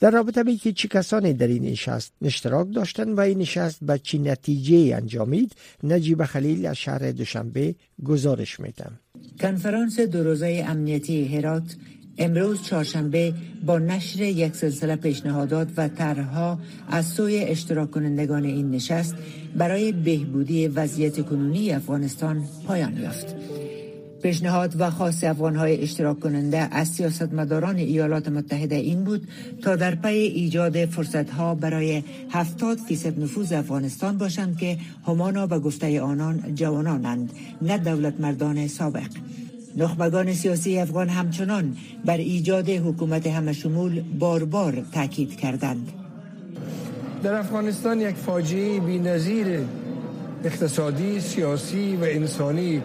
در 0.00 0.10
رابطه 0.10 0.44
به 0.44 0.56
که 0.56 0.72
چه 0.72 0.88
کسانی 0.88 1.32
در 1.32 1.46
این 1.46 1.62
نشست 1.62 2.12
اشتراک 2.22 2.74
داشتند 2.74 3.18
و 3.18 3.20
این 3.20 3.38
نشست 3.38 3.78
به 3.82 3.98
چه 3.98 4.18
نتیجه 4.18 4.96
انجامید 4.96 5.52
نجیب 5.82 6.24
خلیل 6.24 6.66
از 6.66 6.76
شهر 6.76 7.10
دوشنبه 7.10 7.74
گزارش 8.04 8.60
میدم 8.60 9.00
کنفرانس 9.40 10.00
دروزه 10.00 10.64
امنیتی 10.68 11.24
هرات 11.24 11.76
امروز 12.18 12.62
چهارشنبه 12.62 13.34
با 13.66 13.78
نشر 13.78 14.22
یک 14.22 14.56
سلسله 14.56 14.96
پیشنهادات 14.96 15.68
و 15.76 15.88
طرحها 15.88 16.58
از 16.88 17.06
سوی 17.06 17.38
اشتراک 17.38 17.90
کنندگان 17.90 18.44
این 18.44 18.70
نشست 18.70 19.14
برای 19.56 19.92
بهبودی 19.92 20.68
وضعیت 20.68 21.26
کنونی 21.26 21.72
افغانستان 21.72 22.44
پایان 22.66 22.96
یافت. 22.96 23.36
پیشنهاد 24.22 24.80
و 24.80 24.90
خاص 24.90 25.24
افغانهای 25.24 25.82
اشتراک 25.82 26.20
کننده 26.20 26.68
از 26.70 26.88
سیاستمداران 26.88 27.76
ایالات 27.76 28.28
متحده 28.28 28.74
این 28.74 29.04
بود 29.04 29.28
تا 29.62 29.76
در 29.76 29.94
پی 29.94 30.18
ایجاد 30.18 30.84
فرصتها 30.84 31.54
برای 31.54 32.02
70 32.30 32.78
فیصد 32.78 33.20
نفوذ 33.20 33.52
افغانستان 33.52 34.18
باشند 34.18 34.58
که 34.58 34.78
همانا 35.06 35.46
به 35.46 35.58
گفته 35.58 36.00
آنان 36.00 36.54
جوانانند 36.54 37.32
نه 37.62 37.78
دولت 37.78 38.20
مردان 38.20 38.68
سابق 38.68 39.10
نخبگان 39.76 40.32
سیاسی 40.32 40.78
افغان 40.78 41.08
همچنان 41.08 41.76
بر 42.04 42.16
ایجاد 42.16 42.68
حکومت 42.68 43.26
همشمول 43.26 44.02
بار 44.18 44.44
بار 44.44 44.82
تاکید 44.92 45.36
کردند. 45.36 45.92
در 47.22 47.34
افغانستان 47.34 48.00
یک 48.00 48.16
فاجعه 48.16 48.80
بینظیر 48.80 49.46
اقتصادی، 50.44 51.20
سیاسی 51.20 51.96
و 51.96 52.04
انسانی 52.04 52.82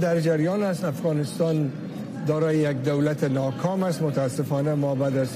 در 0.00 0.20
جریان 0.20 0.62
است. 0.62 0.84
افغانستان 0.84 1.72
دارای 2.26 2.58
یک 2.58 2.76
دولت 2.82 3.24
ناکام 3.24 3.82
است. 3.82 4.02
متاسفانه 4.02 4.74
ما 4.74 4.94
بعد 4.94 5.16
از 5.16 5.28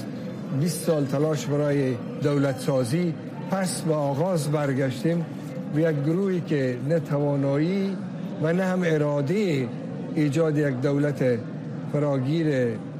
20 0.59 0.81
سال 0.81 1.05
تلاش 1.05 1.45
برای 1.45 1.95
دولت 2.23 2.59
سازی 2.59 3.13
پس 3.51 3.81
به 3.81 3.93
آغاز 3.93 4.51
برگشتیم 4.51 5.25
و 5.75 5.79
یک 5.79 5.95
گروهی 6.05 6.41
که 6.41 6.77
نه 6.89 6.99
توانایی 6.99 7.97
و 8.43 8.53
نه 8.53 8.63
هم 8.63 8.81
اراده 8.85 9.67
ایجاد 10.15 10.57
یک 10.57 10.81
دولت 10.81 11.39
فراگیر 11.93 12.47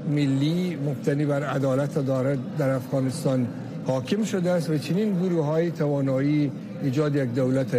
ملی 0.10 0.78
مبتنی 0.86 1.26
بر 1.26 1.44
عدالت 1.44 2.06
دارد 2.06 2.40
در 2.58 2.70
افغانستان 2.70 3.48
حاکم 3.88 4.24
شده 4.24 4.52
است 4.52 4.70
و 4.70 4.78
چنین 4.78 5.20
گروه 5.20 5.46
های 5.46 5.72
توانایی 5.72 6.52
ایجاد 6.84 7.16
یک 7.16 7.34
دولت 7.34 7.78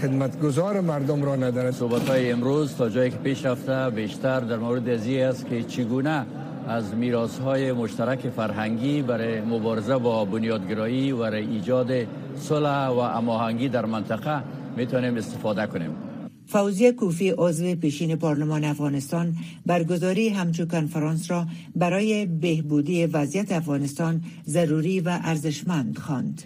خدمتگزار 0.00 0.80
مردم 0.80 1.22
را 1.22 1.36
ندارد. 1.36 1.74
صحبت 1.74 2.08
های 2.08 2.32
امروز 2.32 2.76
تا 2.76 2.88
جایی 2.88 3.10
که 3.10 3.16
پیش 3.16 3.46
رفته 3.46 3.90
بیشتر 3.90 4.40
در 4.40 4.56
مورد 4.56 4.88
ازی 4.88 5.20
است 5.20 5.46
که 5.46 5.62
چگونه 5.62 6.26
از 6.68 6.94
میراث 6.94 7.38
های 7.38 7.72
مشترک 7.72 8.28
فرهنگی 8.36 9.02
برای 9.02 9.40
مبارزه 9.40 9.96
با 9.96 10.24
بنیادگرایی 10.24 11.12
و 11.12 11.22
ایجاد 11.22 11.92
صلح 12.36 12.86
و 12.86 12.98
اماهنگی 12.98 13.68
در 13.68 13.86
منطقه 13.86 14.42
می‌تونیم 14.76 15.16
استفاده 15.16 15.66
کنیم. 15.66 16.11
فوزی 16.46 16.92
کوفی 16.92 17.34
عضو 17.38 17.74
پیشین 17.74 18.16
پارلمان 18.16 18.64
افغانستان 18.64 19.34
برگزاری 19.66 20.28
همچو 20.28 20.66
کنفرانس 20.66 21.30
را 21.30 21.46
برای 21.76 22.26
بهبودی 22.26 23.06
وضعیت 23.06 23.52
افغانستان 23.52 24.20
ضروری 24.46 25.00
و 25.00 25.18
ارزشمند 25.24 25.98
خواند. 25.98 26.42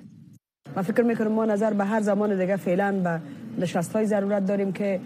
من 0.76 0.82
فکر 0.82 1.02
می‌کنم 1.02 1.32
ما 1.32 1.44
نظر 1.44 1.72
به 1.72 1.84
هر 1.84 2.00
زمان 2.00 2.38
دیگه 2.38 2.56
فعلا 2.56 2.92
به 2.92 3.20
نشست 3.58 3.92
های 3.92 4.06
ضرورت 4.06 4.46
داریم 4.46 4.72
که 4.72 5.00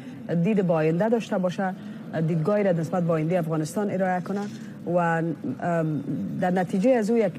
دید 0.44 0.66
با 0.66 0.74
آینده 0.74 1.08
داشته 1.08 1.38
باشه 1.38 1.74
دیدگاهی 2.26 2.64
را 2.64 2.72
نسبت 2.72 3.02
با 3.02 3.14
آینده 3.14 3.38
افغانستان 3.38 3.90
ارائه 3.90 4.20
کنه 4.20 4.40
و 4.94 5.22
در 6.40 6.50
نتیجه 6.50 6.90
از 6.90 7.10
او 7.10 7.18
یک 7.18 7.32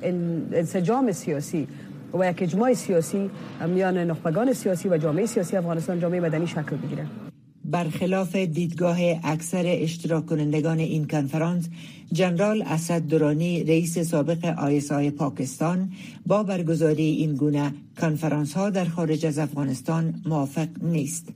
انسجام 0.53 1.12
سیاسی 1.12 1.67
و 2.13 2.29
یک 2.29 2.41
اجماع 2.41 2.74
سیاسی 2.74 3.29
میان 3.67 3.98
نخبگان 3.98 4.53
سیاسی 4.53 4.89
و 4.89 4.98
جامعه 4.98 5.25
سیاسی 5.25 5.58
افغانستان 5.58 6.00
جامعه 6.00 6.20
مدنی 6.20 6.48
شکل 6.48 6.75
بگیره 6.75 7.31
برخلاف 7.72 8.36
دیدگاه 8.36 8.98
اکثر 9.24 9.63
اشتراک 9.66 10.25
کنندگان 10.25 10.80
این 10.80 11.08
کنفرانس 11.08 11.70
جنرال 12.12 12.63
اسد 12.66 13.01
دورانی 13.01 13.63
رئیس 13.63 14.00
سابق 14.00 14.46
آی 14.92 15.12
پاکستان 15.12 15.92
با 16.25 16.44
برگزاری 16.44 17.04
این 17.04 17.36
گونه 17.36 17.74
کنفرانس 18.01 18.54
ها 18.54 18.70
در 18.70 18.86
خارج 18.86 19.25
از 19.25 19.40
افغانستان 19.40 20.22
موافق 20.25 20.68
نیست. 20.82 21.34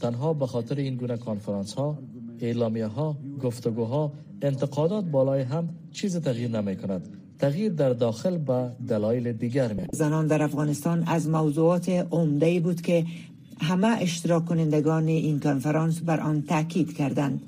تنها 0.00 0.34
به 0.34 0.46
خاطر 0.46 0.74
این 0.74 0.96
گونه 0.96 1.16
کنفرانس 1.16 1.74
ها 1.74 1.98
اعلامیه 2.40 2.86
ها 2.86 3.16
گفتگوها 3.42 4.12
انتقادات 4.42 5.04
بالای 5.04 5.42
هم 5.42 5.68
چیز 5.92 6.16
تغییر 6.16 6.50
نمی 6.50 6.76
کند 6.76 7.08
تغییر 7.38 7.72
در 7.72 7.90
داخل 7.90 8.38
به 8.38 8.70
دلایل 8.88 9.32
دیگر 9.32 9.72
می 9.72 9.82
زنان 9.92 10.26
در 10.26 10.42
افغانستان 10.42 11.04
از 11.06 11.28
موضوعات 11.28 11.88
عمده 11.88 12.60
بود 12.60 12.80
که 12.80 13.04
همه 13.60 13.86
اشتراک 14.00 14.44
کنندگان 14.44 15.08
این 15.08 15.40
کنفرانس 15.40 16.00
بر 16.00 16.20
آن 16.20 16.42
تاکید 16.42 16.96
کردند. 16.96 17.40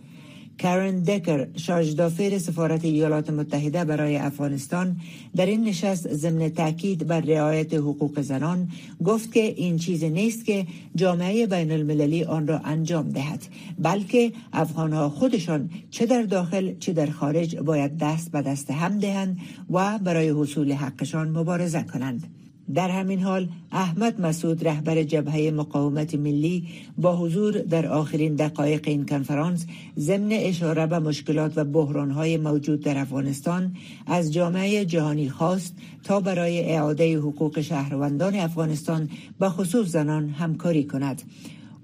کارن 0.62 1.02
دکر 1.02 1.46
شاجدافر 1.56 2.38
سفارت 2.38 2.84
ایالات 2.84 3.30
متحده 3.30 3.84
برای 3.84 4.16
افغانستان 4.16 4.96
در 5.36 5.46
این 5.46 5.64
نشست 5.64 6.14
ضمن 6.14 6.48
تاکید 6.48 7.06
بر 7.06 7.20
رعایت 7.20 7.74
حقوق 7.74 8.20
زنان 8.20 8.68
گفت 9.04 9.32
که 9.32 9.40
این 9.40 9.78
چیز 9.78 10.04
نیست 10.04 10.44
که 10.44 10.66
جامعه 10.94 11.46
بین 11.46 11.72
المللی 11.72 12.24
آن 12.24 12.46
را 12.46 12.58
انجام 12.58 13.08
دهد 13.08 13.42
بلکه 13.78 14.32
افغانها 14.52 15.08
خودشان 15.08 15.70
چه 15.90 16.06
در 16.06 16.22
داخل 16.22 16.78
چه 16.78 16.92
در 16.92 17.10
خارج 17.10 17.56
باید 17.56 17.98
دست 17.98 18.32
به 18.32 18.42
دست 18.42 18.70
هم 18.70 18.98
دهند 18.98 19.38
و 19.70 19.98
برای 19.98 20.28
حصول 20.28 20.72
حقشان 20.72 21.28
مبارزه 21.28 21.82
کنند. 21.82 22.26
در 22.74 22.90
همین 22.90 23.22
حال 23.22 23.48
احمد 23.72 24.20
مسعود 24.20 24.68
رهبر 24.68 25.02
جبهه 25.02 25.50
مقاومت 25.50 26.14
ملی 26.14 26.68
با 26.98 27.16
حضور 27.16 27.58
در 27.58 27.86
آخرین 27.86 28.34
دقایق 28.34 28.88
این 28.88 29.06
کنفرانس 29.06 29.66
ضمن 29.98 30.32
اشاره 30.32 30.86
به 30.86 30.98
مشکلات 30.98 31.52
و 31.56 31.64
بحرانهای 31.64 32.36
موجود 32.36 32.80
در 32.80 32.98
افغانستان 32.98 33.74
از 34.06 34.32
جامعه 34.32 34.84
جهانی 34.84 35.28
خواست 35.28 35.74
تا 36.04 36.20
برای 36.20 36.72
اعاده 36.72 37.18
حقوق 37.18 37.60
شهروندان 37.60 38.34
افغانستان 38.34 39.10
به 39.38 39.48
خصوص 39.48 39.86
زنان 39.88 40.28
همکاری 40.28 40.84
کند. 40.84 41.22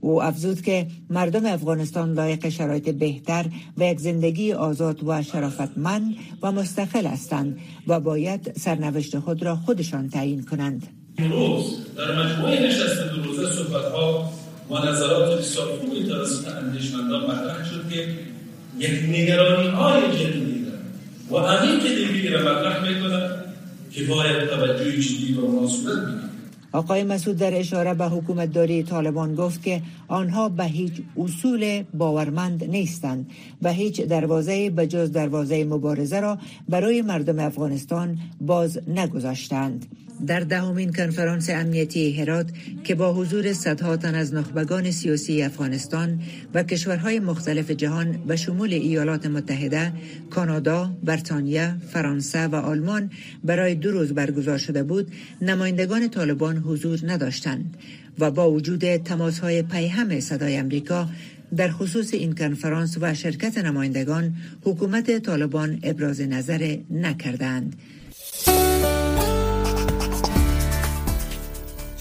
او 0.00 0.22
افزود 0.22 0.60
که 0.60 0.86
مردم 1.10 1.46
افغانستان 1.46 2.12
لایق 2.12 2.48
شرایط 2.48 2.88
بهتر 2.88 3.46
و 3.78 3.84
یک 3.84 4.00
زندگی 4.00 4.52
آزاد 4.52 5.04
و 5.04 5.22
شرافتمند 5.22 6.14
و 6.42 6.52
مستقل 6.52 7.06
هستند 7.06 7.58
و 7.86 8.00
باید 8.00 8.52
سرنوشت 8.58 9.18
خود 9.18 9.42
را 9.42 9.56
خودشان 9.56 10.08
تعیین 10.08 10.42
کنند. 10.42 10.86
امروز 11.18 11.64
در 11.96 12.24
مجموعه 12.24 12.66
نشست 12.66 13.02
دو 13.14 13.22
روزه 13.22 13.52
صحبت 13.52 13.84
ها 13.84 14.32
و 14.70 14.74
نظرات 14.74 15.38
بسیار 15.38 15.66
خوبی 15.80 16.04
توسط 16.04 16.48
اندیشمندان 16.48 17.22
مطرح 17.22 17.64
شد 17.64 17.88
که 17.90 18.08
یک 18.78 19.02
نگرانی 19.08 19.68
های 19.68 20.02
جدیدی 20.02 20.66
و 21.30 21.36
عمیق 21.36 21.82
دیگری 21.82 22.28
را 22.28 22.40
مطرح 22.40 22.88
می‌کنند 22.88 23.44
که 23.90 24.04
باید 24.04 24.48
توجه 24.48 25.00
جدی 25.00 25.32
به 25.32 25.48
ما 25.48 25.68
صورت 25.68 25.98
آقای 26.76 27.04
مسعود 27.04 27.36
در 27.36 27.58
اشاره 27.58 27.94
به 27.94 28.04
حکومت 28.04 28.52
داری 28.52 28.82
طالبان 28.82 29.34
گفت 29.34 29.62
که 29.62 29.82
آنها 30.08 30.48
به 30.48 30.64
هیچ 30.64 30.92
اصول 31.16 31.82
باورمند 31.94 32.64
نیستند 32.64 33.30
و 33.62 33.72
هیچ 33.72 34.00
دروازه 34.00 34.70
به 34.70 34.86
جز 34.86 35.12
دروازه 35.12 35.64
مبارزه 35.64 36.20
را 36.20 36.38
برای 36.68 37.02
مردم 37.02 37.38
افغانستان 37.38 38.18
باز 38.40 38.78
نگذاشتند. 38.88 39.86
در 40.26 40.40
دهمین 40.40 40.92
کنفرانس 40.92 41.50
امنیتی 41.50 42.20
هرات 42.20 42.46
که 42.84 42.94
با 42.94 43.12
حضور 43.12 43.52
صدها 43.52 43.96
تن 43.96 44.14
از 44.14 44.34
نخبگان 44.34 44.90
سیاسی 44.90 45.42
افغانستان 45.42 46.20
و 46.54 46.62
کشورهای 46.62 47.20
مختلف 47.20 47.70
جهان 47.70 48.12
به 48.12 48.36
شمول 48.36 48.72
ایالات 48.72 49.26
متحده، 49.26 49.92
کانادا، 50.30 50.96
بریتانیا، 51.04 51.74
فرانسه 51.92 52.46
و 52.46 52.54
آلمان 52.54 53.10
برای 53.44 53.74
دو 53.74 53.90
روز 53.90 54.12
برگزار 54.12 54.58
شده 54.58 54.82
بود، 54.82 55.12
نمایندگان 55.42 56.08
طالبان 56.08 56.56
حضور 56.56 56.98
نداشتند 57.02 57.76
و 58.18 58.30
با 58.30 58.50
وجود 58.50 58.96
تماس 58.96 59.38
های 59.38 59.62
پیهم 59.62 60.20
صدای 60.20 60.56
امریکا 60.56 61.08
در 61.56 61.70
خصوص 61.70 62.14
این 62.14 62.34
کنفرانس 62.34 62.98
و 63.00 63.14
شرکت 63.14 63.58
نمایندگان 63.58 64.34
حکومت 64.62 65.18
طالبان 65.18 65.80
ابراز 65.82 66.20
نظر 66.20 66.76
نکردند. 66.90 67.76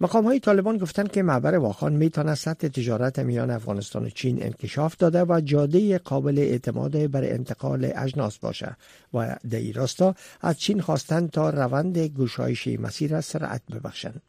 مقام 0.00 0.24
های 0.24 0.40
طالبان 0.40 0.78
گفتند 0.78 1.10
که 1.10 1.22
معبر 1.22 1.54
واخان 1.54 1.92
می 1.92 2.10
سطح 2.34 2.68
تجارت 2.68 3.18
میان 3.18 3.50
افغانستان 3.50 4.04
و 4.04 4.08
چین 4.08 4.42
انکشاف 4.42 4.96
داده 4.96 5.24
و 5.24 5.40
جاده 5.44 5.98
قابل 5.98 6.38
اعتماد 6.38 7.10
برای 7.10 7.30
انتقال 7.30 7.92
اجناس 7.96 8.38
باشه 8.38 8.76
و 9.14 9.36
در 9.50 9.58
این 9.58 9.74
راستا 9.74 10.14
از 10.40 10.58
چین 10.58 10.80
خواستند 10.80 11.30
تا 11.30 11.50
روند 11.50 11.98
گشایش 11.98 12.66
مسیر 12.66 13.10
را 13.10 13.20
سرعت 13.20 13.62
ببخشند. 13.72 14.22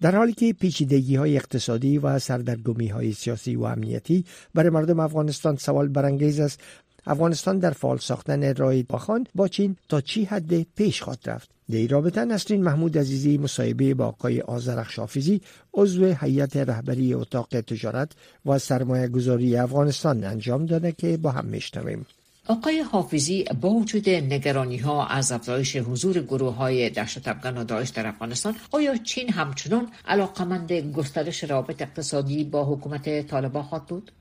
در 0.00 0.16
حالی 0.16 0.32
که 0.32 0.52
پیچیدگی 0.52 1.16
های 1.16 1.36
اقتصادی 1.36 1.98
و 1.98 2.18
سردرگمی 2.18 2.88
های 2.88 3.12
سیاسی 3.12 3.56
و 3.56 3.62
امنیتی 3.62 4.24
برای 4.54 4.70
مردم 4.70 5.00
افغانستان 5.00 5.56
سوال 5.56 5.88
برانگیز 5.88 6.40
است 6.40 6.60
افغانستان 7.06 7.58
در 7.58 7.70
فعال 7.70 7.98
ساختن 7.98 8.54
راه 8.54 8.82
باخان 8.82 9.26
با 9.34 9.48
چین 9.48 9.76
تا 9.88 10.00
چی 10.00 10.24
حد 10.24 10.62
پیش 10.62 11.02
خواهد 11.02 11.20
رفت 11.26 11.55
در 11.70 11.76
این 11.76 11.88
رابطه 11.88 12.24
نسرین 12.24 12.62
محمود 12.62 12.98
عزیزی 12.98 13.38
مصاحبه 13.38 13.94
با 13.94 14.06
آقای 14.06 14.40
آزرخ 14.40 14.90
شافیزی 14.90 15.40
عضو 15.74 16.14
هیئت 16.20 16.56
رهبری 16.56 17.14
اتاق 17.14 17.48
تجارت 17.48 18.12
و 18.46 18.58
سرمایه 18.58 19.08
گذاری 19.08 19.56
افغانستان 19.56 20.24
انجام 20.24 20.66
داده 20.66 20.92
که 20.92 21.16
با 21.16 21.30
هم 21.30 21.44
میشنویم. 21.44 22.06
آقای 22.48 22.80
حافظی 22.80 23.44
با 23.60 23.68
وجود 23.70 24.08
نگرانی 24.08 24.76
ها 24.76 25.06
از 25.06 25.32
افزایش 25.32 25.76
حضور 25.76 26.20
گروه 26.20 26.54
های 26.54 26.90
دهشت 26.90 27.28
افغان 27.28 27.58
و 27.58 27.64
داعش 27.64 27.88
در 27.88 28.06
افغانستان 28.06 28.54
آیا 28.72 28.96
چین 28.96 29.32
همچنان 29.32 29.88
علاقمند 30.08 30.72
گسترش 30.72 31.44
روابط 31.44 31.82
اقتصادی 31.82 32.44
با 32.44 32.64
حکومت 32.64 33.26
طالبان 33.26 33.62
خواهد 33.62 33.86
بود؟ 33.86 34.12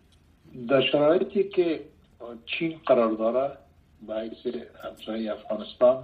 در 0.69 0.81
شرایطی 0.91 1.43
که 1.43 1.79
چین 2.45 2.79
قرار 2.85 3.11
داره 3.11 3.57
باعث 4.07 4.55
همسایه 4.83 5.33
افغانستان 5.33 6.03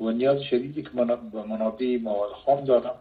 و 0.00 0.10
نیاز 0.10 0.42
شدیدی 0.42 0.82
که 0.82 0.90
به 1.32 1.42
منابع 1.42 1.98
مواد 2.02 2.30
خام 2.30 2.64
دارم 2.64 2.94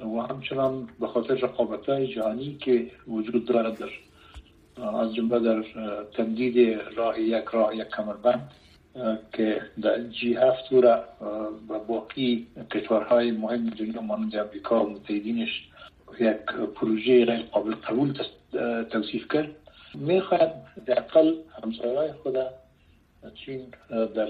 و 0.00 0.20
همچنان 0.20 0.88
به 1.00 1.06
خاطر 1.06 1.34
رقابت 1.34 1.88
های 1.88 2.14
جهانی 2.14 2.56
که 2.60 2.90
وجود 3.08 3.44
دارد 3.44 3.78
در 3.78 3.90
از 4.96 5.14
جمله 5.14 5.38
در 5.38 5.64
تمدید 6.16 6.80
راه 6.96 7.20
یک 7.20 7.44
راه 7.44 7.76
یک 7.76 7.88
کمربند 7.88 8.50
که 9.32 9.62
در 9.82 10.02
جی 10.02 10.34
هفت 10.34 10.72
را 10.72 11.04
و 11.68 11.78
باقی 11.78 12.46
کشورهای 12.70 13.30
مهم 13.30 13.70
دنیا 13.70 14.00
مانند 14.00 14.36
امریکا 14.36 14.84
و 14.84 14.90
متحدینش 14.90 15.68
یک 16.20 16.36
پروژه 16.74 17.24
غیر 17.24 17.42
قابل 17.42 17.74
قبول 17.74 18.12
توصیف 18.90 19.28
کرد. 19.32 19.48
می‌خواهد 19.94 20.54
در 20.86 20.98
اقل 20.98 21.34
همسایه 21.62 22.12
خود 22.22 22.36
چین 23.34 23.66
در 24.14 24.28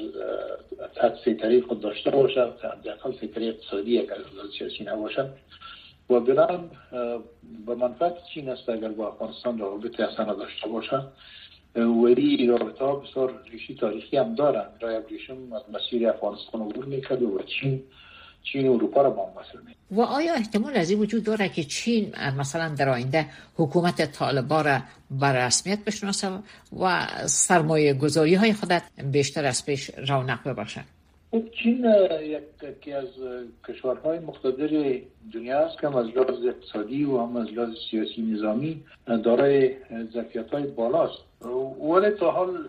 سیطره 1.24 1.60
خود 1.60 1.80
داشته 1.80 2.10
باشد 2.10 2.58
در 2.84 2.92
اقل 2.92 3.12
سیطره 3.20 3.46
اقتصادی 3.46 3.98
اگر 3.98 4.16
سیاسی 4.58 4.84
نباشد 4.84 5.30
و 6.10 6.20
برام 6.20 6.70
به 7.66 7.74
منفعت 7.74 8.14
چین 8.34 8.48
است 8.48 8.68
اگر 8.68 8.88
با 8.88 9.08
افغانستان 9.08 9.58
رابطه 9.58 10.04
اصلا 10.04 10.34
داشته 10.34 10.68
باشد 10.68 11.12
ولی 11.76 12.46
رابطه 12.46 12.84
ها 12.84 12.96
بسیار 12.96 13.42
ریشی 13.50 13.74
تاریخی 13.74 14.16
هم 14.16 14.34
دارند 14.34 14.72
رای 14.80 14.96
ابریشم 14.96 15.52
از 15.52 15.62
مسیر 15.72 16.08
افغانستان 16.08 16.60
عبور 16.60 16.84
می‌کرد 16.84 17.22
و 17.22 17.42
چین 17.42 17.82
چین 18.42 18.68
و 18.68 18.72
اروپا 18.72 19.02
را 19.02 19.10
با 19.10 19.26
هم 19.26 19.32
و 19.90 20.00
آیا 20.00 20.34
احتمال 20.34 20.76
از 20.76 20.90
این 20.90 20.98
وجود 20.98 21.24
داره 21.24 21.48
که 21.48 21.64
چین 21.64 22.12
مثلا 22.38 22.68
در 22.68 22.88
آینده 22.88 23.26
حکومت 23.56 24.12
طالبا 24.12 24.62
را 24.62 24.78
بر 25.10 25.46
رسمیت 25.46 25.78
بشناسه 25.84 26.28
و 26.80 27.06
سرمایه 27.26 27.94
گذاری 27.94 28.34
های 28.34 28.52
خودت 28.52 28.82
بیشتر 29.12 29.44
از 29.44 29.66
پیش 29.66 29.90
رونق 30.08 30.48
ببخشد؟ 30.48 30.80
خب، 31.30 31.42
چین 31.62 31.86
یکی 32.62 32.92
از 32.92 33.08
کشورهای 33.68 34.18
مقتدر 34.18 34.98
دنیا 35.34 35.58
است 35.58 35.80
که 35.80 35.86
هم 35.86 35.96
از 35.96 36.06
لحاظ 36.06 36.44
اقتصادی 36.46 37.04
و 37.04 37.18
هم 37.18 37.36
از 37.36 37.46
لحاظ 37.46 37.68
سیاسی 37.90 38.22
نظامی 38.22 38.82
دارای 39.24 39.76
ظرفیت 40.12 40.50
های 40.50 40.62
بالاست. 40.62 41.18
ولی 41.80 42.10
تا 42.10 42.30
حال 42.30 42.68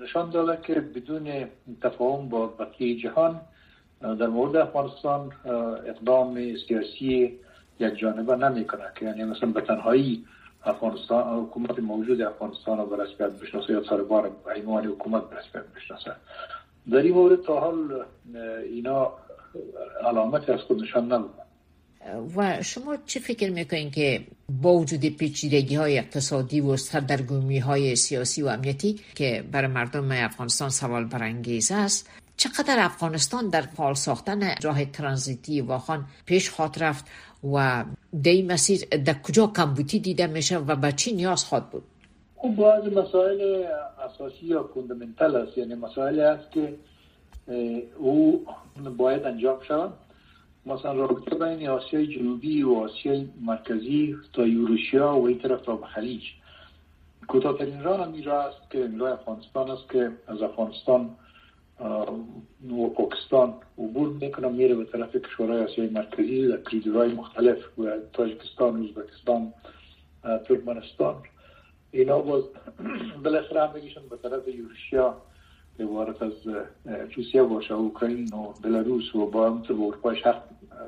نشان 0.00 0.30
داده 0.30 0.62
که 0.62 0.74
بدون 0.74 1.46
تفاهم 1.82 2.28
با 2.28 2.46
بقیه 2.46 2.96
جهان 2.96 3.40
در 4.00 4.26
مورد 4.26 4.56
افغانستان 4.56 5.32
اقدام 5.86 6.56
سیاسی 6.68 7.38
یک 7.80 7.98
جانبه 7.98 8.36
نمی 8.36 8.64
کنه 8.66 8.84
که 8.94 9.04
یعنی 9.04 9.24
مثلا 9.24 9.50
به 9.50 9.60
تنهایی 9.60 10.24
افغانستان 10.64 11.44
حکومت 11.44 11.78
موجود 11.78 12.22
افغانستان 12.22 12.78
رو 12.78 12.86
برسپیت 12.86 13.30
بشناسه 13.30 13.72
یا 13.72 13.82
سر 13.90 14.02
بار 14.02 14.30
عنوان 14.56 14.86
حکومت 14.86 15.22
برسپیت 15.22 15.62
بشناسه. 15.76 16.12
در 16.90 16.98
این 16.98 17.14
مورد 17.14 17.42
تا 17.42 17.60
حال 17.60 18.04
اینا 18.72 19.12
علامتی 20.04 20.52
از 20.52 20.60
خود 20.60 20.82
نشان 20.82 21.12
نبودن 21.12 21.46
و 22.36 22.62
شما 22.62 22.96
چه 23.06 23.20
فکر 23.20 23.50
می‌کنین 23.50 23.90
که 23.90 24.20
با 24.62 24.74
وجود 24.74 25.16
پیچیدگی 25.16 25.74
های 25.74 25.98
اقتصادی 25.98 26.60
و 26.60 26.76
سردرگمی 26.76 27.58
های 27.58 27.96
سیاسی 27.96 28.42
و 28.42 28.46
امنیتی 28.46 29.00
که 29.14 29.44
برای 29.52 29.66
مردم 29.66 30.12
افغانستان 30.12 30.70
سوال 30.70 31.04
برانگیز 31.04 31.72
است 31.72 32.10
چقدر 32.36 32.76
افغانستان 32.78 33.48
در 33.48 33.60
فعال 33.60 33.94
ساختن 33.94 34.54
راه 34.62 34.84
ترانزیتی 34.84 35.60
واخان 35.60 36.04
پیش 36.26 36.50
خواهد 36.50 36.82
رفت 36.82 37.04
و 37.54 37.84
دی 38.22 38.42
مسیر 38.42 38.80
در 39.06 39.14
کجا 39.22 39.46
کمبوتی 39.46 39.98
دیده 39.98 40.26
میشه 40.26 40.58
و 40.58 40.76
به 40.76 40.92
چی 40.92 41.12
نیاز 41.12 41.44
خواهد 41.44 41.70
بود؟ 41.70 41.82
خب 42.36 42.48
بعض 42.48 42.84
مسائل 42.84 43.66
اساسی 44.04 44.46
یا 44.46 44.70
fundamental 44.74 45.36
است. 45.36 45.58
یعنی 45.58 45.74
مسائل 45.74 46.20
است 46.20 46.50
که 46.52 46.74
او 47.98 48.46
باید 48.96 49.24
انجام 49.24 49.58
شود. 49.68 49.92
مثلا 50.66 50.92
رابطه 50.92 51.34
بین 51.34 51.68
آسیای 51.68 52.06
جنوبی 52.06 52.62
و 52.62 52.74
آسیای 52.74 53.28
مرکزی 53.40 54.16
تا 54.32 54.46
Eurasia 54.46 55.16
و 55.16 55.26
این 55.26 55.38
طرف 55.38 55.62
تا 55.62 55.76
به 55.76 55.86
خلیج 55.86 56.22
کوتاهترین 57.28 57.82
راه 57.82 58.00
هم 58.00 58.30
است 58.30 58.70
که 58.70 58.90
راه 58.98 59.12
افغانستان 59.12 59.70
است 59.70 59.90
که 59.92 60.12
از 60.26 60.42
افغانستان 60.42 61.10
و 61.80 62.88
پاکستان 62.88 63.54
عبور 63.78 64.08
می‌کنه 64.08 64.48
میره 64.48 64.74
به 64.74 64.84
طرف 64.84 65.16
کشورهای 65.16 65.62
آسیای 65.62 65.88
مرکزی 65.88 66.48
در 66.48 66.56
کریدورهای 66.56 67.12
مختلف 67.12 67.78
و 67.78 67.98
تاجکستان 68.12 68.84
ازبکستان 68.84 69.52
ترکمنستان 70.48 71.22
اینا 71.90 72.18
باز 72.18 72.44
بالاخره 73.24 73.62
هم 73.62 73.72
به 74.10 74.16
طرف 74.16 74.48
یورشیا 74.48 75.16
عبارت 75.80 76.22
از 76.22 76.32
روسیه 77.16 77.42
باشه 77.42 77.74
اوکراین 77.74 78.32
و 78.34 78.52
بلاروس 78.62 79.14
و 79.14 79.26
با 79.26 79.50
هم 79.50 79.62
تو 79.62 79.74
اروپا 79.74 80.14
شرق 80.14 80.42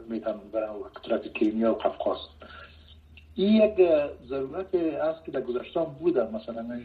می‌تونن 0.08 0.38
برن 0.52 0.68
و 0.68 0.84
طرف 1.08 1.32
کریمیا 1.32 1.72
و 1.72 1.74
قفقاز 1.74 2.18
این 3.34 3.62
یک 3.62 3.88
ضرورت 4.28 4.74
است 4.74 5.24
که 5.24 5.30
در 5.30 5.40
گذشتان 5.40 5.84
بوده 5.84 6.30
مثلا 6.30 6.80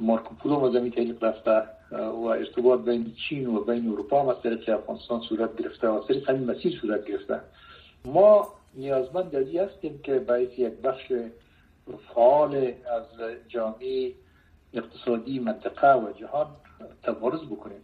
مارکوپولو 0.00 0.60
مزمی 0.60 0.90
طریق 0.90 1.24
رفته 1.24 1.62
و 1.92 2.24
ارتباط 2.24 2.80
بین 2.80 3.14
چین 3.28 3.46
و 3.46 3.64
بین 3.64 3.88
اروپا 3.88 4.22
هم 4.22 4.28
از 4.28 4.36
طریق 4.42 4.68
افغانستان 4.68 5.20
صورت 5.20 5.56
گرفته 5.56 5.88
و 5.88 5.92
از 5.92 6.06
طریق 6.06 6.30
همین 6.30 6.50
مسیر 6.50 6.78
صورت 6.80 7.04
گرفته. 7.04 7.40
ما 8.04 8.48
نیازمند 8.74 9.30
در 9.30 9.62
هستیم 9.62 10.00
که 10.02 10.18
باید 10.18 10.58
یک 10.58 10.72
بخش 10.72 11.12
فعال 12.14 12.54
از 12.66 13.04
جامعه 13.48 14.12
اقتصادی 14.74 15.38
منطقه 15.38 15.94
و 15.94 16.12
جهان 16.12 16.46
تبارز 17.02 17.40
بکنیم. 17.40 17.80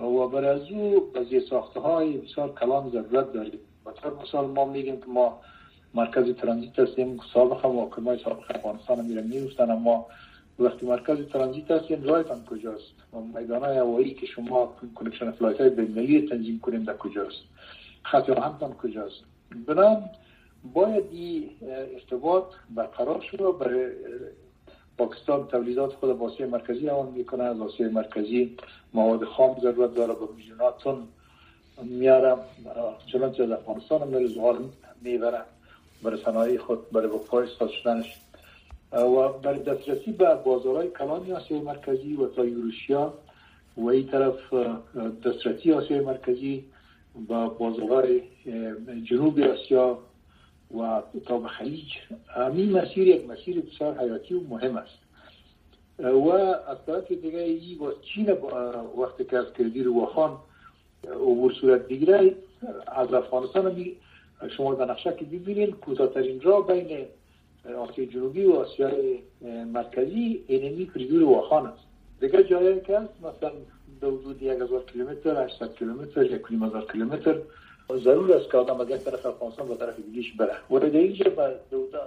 و 0.00 0.28
برای 0.28 0.60
از 0.60 0.70
او 0.70 1.00
بزی 1.14 1.40
ساخته 1.40 1.80
های 1.80 2.16
بسیار 2.16 2.54
کلان 2.54 2.90
ضرورت 2.90 3.32
داریم. 3.32 3.60
طور 4.02 4.22
مثال 4.22 4.46
ما 4.46 4.64
میگیم 4.64 5.00
که 5.00 5.06
ما 5.06 5.40
مرکز 5.94 6.34
ترانزیت 6.34 6.78
هستیم 6.78 7.20
سابقه 7.34 7.68
محاکمه 7.68 8.18
سابقه 8.24 8.56
افغانستان 8.56 9.04
میره 9.04 9.22
میفتن 9.22 9.70
اما 9.70 10.06
وقتی 10.62 10.86
مرکز 10.86 11.18
ترانزیت 11.32 11.70
هستیم 11.70 12.02
رایتان 12.02 12.44
کجاست؟ 12.44 12.92
و 13.12 13.20
میدان 13.38 13.64
هوایی 13.64 14.14
که 14.14 14.26
شما 14.26 14.74
کنکشن 14.94 15.30
فلایت 15.30 15.60
های 15.60 15.70
بینایی 15.70 16.28
تنظیم 16.28 16.60
کنیم 16.60 16.84
در 16.84 16.96
کجاست؟ 16.96 17.38
خط 18.02 18.28
همتان 18.28 18.72
کجاست؟ 18.72 19.20
بنام 19.66 20.10
باید 20.74 21.04
این 21.10 21.50
ارتباط 21.94 22.44
برقرار 22.70 23.20
شد 23.20 23.58
برای 23.60 23.90
پاکستان 24.98 25.46
تولیدات 25.46 25.92
خود 25.92 26.18
با 26.18 26.26
آسیای 26.26 26.50
مرکزی 26.50 26.86
روان 26.86 27.08
می‌کنه. 27.08 27.44
از 27.44 27.60
آسیای 27.60 27.90
مرکزی 27.90 28.56
مواد 28.94 29.24
خام 29.24 29.60
ضرورت 29.60 29.94
داره 29.94 30.14
با 30.14 30.28
میلیونات 30.36 30.84
تن 30.84 30.96
میاره. 31.82 32.36
چنانچه 33.12 33.42
از 33.42 33.50
افغانستان 33.50 34.08
میره 34.08 34.26
زغال 34.26 34.58
می‌بره. 35.02 35.40
برای 36.02 36.22
صنایع 36.24 36.58
خود 36.58 36.90
برای 36.90 37.08
با 37.08 37.18
پای 37.18 37.46
شدنش 37.82 38.14
و 38.92 39.28
برای 39.28 39.58
دسترسی 39.58 40.12
به 40.12 40.34
بازارهای 40.34 40.88
کلانی 40.90 41.32
آسیای 41.32 41.60
مرکزی 41.60 42.14
و 42.14 42.26
تا 42.26 42.44
یوروشیا 42.44 43.14
و 43.76 43.86
این 43.86 44.06
طرف 44.06 44.54
دسترسی 45.24 45.72
آسیای 45.72 46.00
مرکزی 46.00 46.64
با 47.28 47.48
بازارهای 47.48 48.22
جنوب 49.04 49.40
آسیا 49.40 49.98
و 50.78 51.02
تا 51.26 51.38
به 51.38 51.48
خلیج. 51.48 51.92
همین 52.28 52.72
مسیر 52.72 53.08
یک 53.08 53.30
مسیر 53.30 53.60
بسیار 53.60 53.98
حیاتی 53.98 54.34
و 54.34 54.40
مهم 54.48 54.76
است. 54.76 54.98
و 55.98 56.28
از 56.30 56.78
طرف 56.86 57.12
دیگه 57.12 57.38
ای 57.38 57.74
با 57.74 57.92
چین 57.92 58.30
وقتی 58.98 59.24
که 59.24 59.38
از 59.38 59.52
کردی 59.58 59.82
روخان 59.82 60.38
عبور 61.08 61.52
صورت 61.52 61.86
دیگره 61.86 62.34
از 62.86 63.14
افغانستان 63.14 63.76
شما 64.56 64.74
در 64.74 64.90
نقشه 64.90 65.14
که 65.18 65.24
ببینید 65.24 65.70
کوتاهترین 65.70 66.40
راه 66.40 66.66
بین 66.66 67.06
آسیای 67.78 68.06
جنوبی 68.06 68.44
و 68.44 68.52
آسیای 68.52 69.18
مرکزی 69.72 70.44
اینمی 70.46 70.90
کریدور 70.94 71.24
واخان 71.24 71.66
است. 71.66 71.82
دیگه 72.20 72.44
جایی 72.44 72.80
که 72.80 72.98
هست 72.98 73.12
مثلا 73.18 73.50
به 74.00 74.06
حدود 74.06 74.42
یک 74.42 74.60
هزار 74.60 74.84
کیلومتر 74.92 75.44
800 75.44 75.74
کیلومتر 75.74 76.24
یک 76.24 76.42
هزار 76.62 76.86
کیلومتر 76.92 77.38
ضرور 78.04 78.32
است 78.32 78.50
که 78.50 78.56
آدم 78.56 78.80
از 78.80 78.90
یک 78.90 78.96
طرف 78.96 79.26
افغانستان 79.26 79.68
به 79.68 79.74
طرف 79.74 79.96
دیگهش 79.96 80.32
بره. 80.32 80.56
و 80.70 80.78
در 80.78 80.98
اینجا 80.98 81.24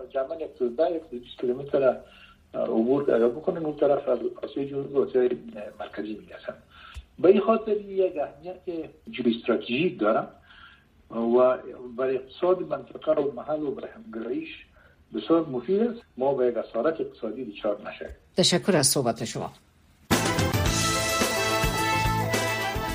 جمعا 0.10 0.36
یک 0.36 0.76
ده 0.78 0.92
یک 0.92 1.38
کیلومتر 1.40 1.98
عبور 2.54 3.16
اگر 3.16 3.28
بکنن 3.28 3.66
اون 3.66 3.76
طرف 3.76 4.10
از 4.10 4.20
آسیای 4.44 4.70
جنوبی 4.70 4.94
و 4.94 5.02
آسیای 5.02 5.30
مرکزی 5.80 6.14
می‌رسن. 6.14 6.54
به 7.20 7.30
این 7.30 7.42
خاطر 7.42 7.78
یک 7.78 8.14
اهمیت 8.18 8.90
جوی 9.12 9.36
استراتژیک 9.36 10.00
دارم 10.00 10.28
و 11.12 11.58
برای 11.98 12.16
اقتصاد 12.16 12.62
منطقه 12.62 13.22
و 13.22 13.32
محل 13.32 13.64
و 13.64 13.72
برای 13.72 13.92
همگرایش 13.92 14.66
بسیار 15.14 15.46
مفید 15.46 15.82
است. 15.82 16.02
ما 16.18 16.34
به 16.34 16.48
یک 16.48 16.58
اصارت 16.58 17.02
اقتصادی 17.02 17.46
دیچار 17.46 17.82
نشه 17.90 18.16
تشکر 18.38 18.78
از 18.78 18.88
صحبت 18.88 19.26
شما. 19.26 19.52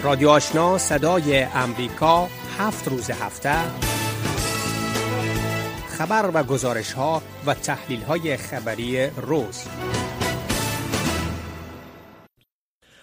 رادیو 0.03 0.29
آشنا 0.29 0.79
صدای 0.79 1.43
امریکا 1.43 2.29
هفت 2.59 2.89
روز 2.89 3.11
هفته. 3.11 3.55
خبر 5.89 6.31
و 6.35 6.43
گزارش 6.43 6.93
ها 6.93 7.23
و 7.47 7.55
تحلیل 7.55 8.03
های 8.03 8.37
خبری 8.37 9.07
روز. 9.07 9.65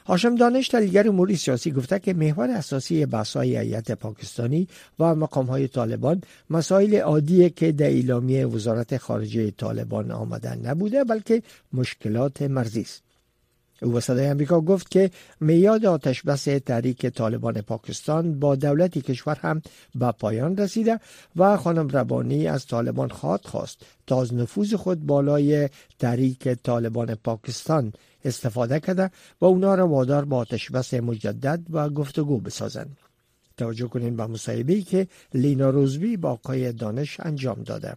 هاشم 0.07 0.35
دانش 0.35 0.67
تحلیلگر 0.67 1.07
امور 1.07 1.35
سیاسی 1.35 1.71
گفته 1.71 1.99
که 1.99 2.13
محور 2.13 2.49
اساسی 2.49 3.05
بحث‌های 3.05 3.57
هیئت 3.57 3.91
پاکستانی 3.91 4.67
و 4.99 5.15
مقامهای 5.15 5.67
طالبان 5.67 6.21
مسائل 6.49 6.95
عادی 6.95 7.49
که 7.49 7.71
در 7.71 7.85
اعلامیه 7.85 8.45
وزارت 8.45 8.97
خارجه 8.97 9.51
طالبان 9.51 10.11
آمدن 10.11 10.59
نبوده 10.65 11.03
بلکه 11.03 11.43
مشکلات 11.73 12.41
مرزی 12.41 12.81
است. 12.81 13.06
او 13.81 13.91
به 13.91 13.99
صدای 13.99 14.25
امریکا 14.25 14.61
گفت 14.61 14.91
که 14.91 15.11
میاد 15.39 15.85
آتش 15.85 16.21
بس 16.21 16.43
تحریک 16.43 17.05
طالبان 17.05 17.61
پاکستان 17.61 18.39
با 18.39 18.55
دولت 18.55 18.97
کشور 18.97 19.37
هم 19.41 19.61
به 19.95 20.11
پایان 20.11 20.57
رسیده 20.57 20.99
و 21.35 21.57
خانم 21.57 21.87
ربانی 21.87 22.47
از 22.47 22.65
طالبان 22.65 23.09
خواد 23.09 23.45
خواست 23.45 23.85
تا 24.07 24.21
از 24.21 24.33
نفوذ 24.33 24.73
خود 24.73 25.05
بالای 25.05 25.69
تحریک 25.99 26.47
طالبان 26.47 27.15
پاکستان 27.15 27.93
استفاده 28.25 28.79
کرده 28.79 29.11
و 29.41 29.45
اونا 29.45 29.75
را 29.75 29.87
وادار 29.87 30.25
با 30.25 30.37
آتش 30.37 30.71
بس 30.71 30.93
مجدد 30.93 31.59
و 31.69 31.89
گفتگو 31.89 32.39
بسازند. 32.39 32.97
توجه 33.57 33.87
کنین 33.87 34.15
به 34.15 34.27
مصاحبه 34.27 34.81
که 34.81 35.07
لینا 35.33 35.69
روزبی 35.69 36.17
با 36.17 36.31
آقای 36.31 36.71
دانش 36.71 37.19
انجام 37.19 37.63
داده. 37.63 37.95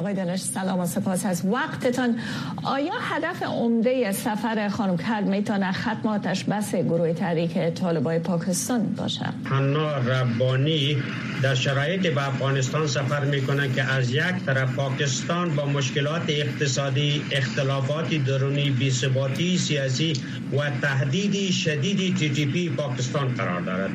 آقای 0.00 0.14
دانش 0.14 0.40
سلام 0.40 0.80
و 0.80 0.86
سپاس 0.86 1.26
از 1.26 1.46
وقتتان. 1.46 2.18
آیا 2.62 2.92
هدف 3.00 3.42
عمده 3.42 4.12
سفر 4.12 4.68
خانم 4.68 4.96
کرد 4.96 5.24
می‌تونه 5.24 5.72
ختم 5.72 6.08
آتش 6.08 6.44
بس 6.44 6.74
گروه 6.74 7.12
تحریک 7.12 7.58
طالبای 7.74 8.18
پاکستان 8.18 8.82
باشه 8.96 9.26
حنا 9.44 9.96
ربانی 9.96 10.96
در 11.42 11.54
شرایط 11.54 12.06
به 12.06 12.28
افغانستان 12.28 12.86
سفر 12.86 13.24
می‌کنه 13.24 13.72
که 13.72 13.82
از 13.82 14.10
یک 14.10 14.44
طرف 14.46 14.74
پاکستان 14.74 15.56
با 15.56 15.66
مشکلات 15.66 16.22
اقتصادی 16.28 17.22
اختلافات 17.32 18.14
درونی 18.14 18.70
بیثباتی 18.70 19.58
سیاسی 19.58 20.12
و 20.52 20.70
تهدید 20.82 21.50
شدید 21.50 22.16
تی 22.16 22.68
پاکستان 22.76 23.28
قرار 23.28 23.60
دارد. 23.60 23.90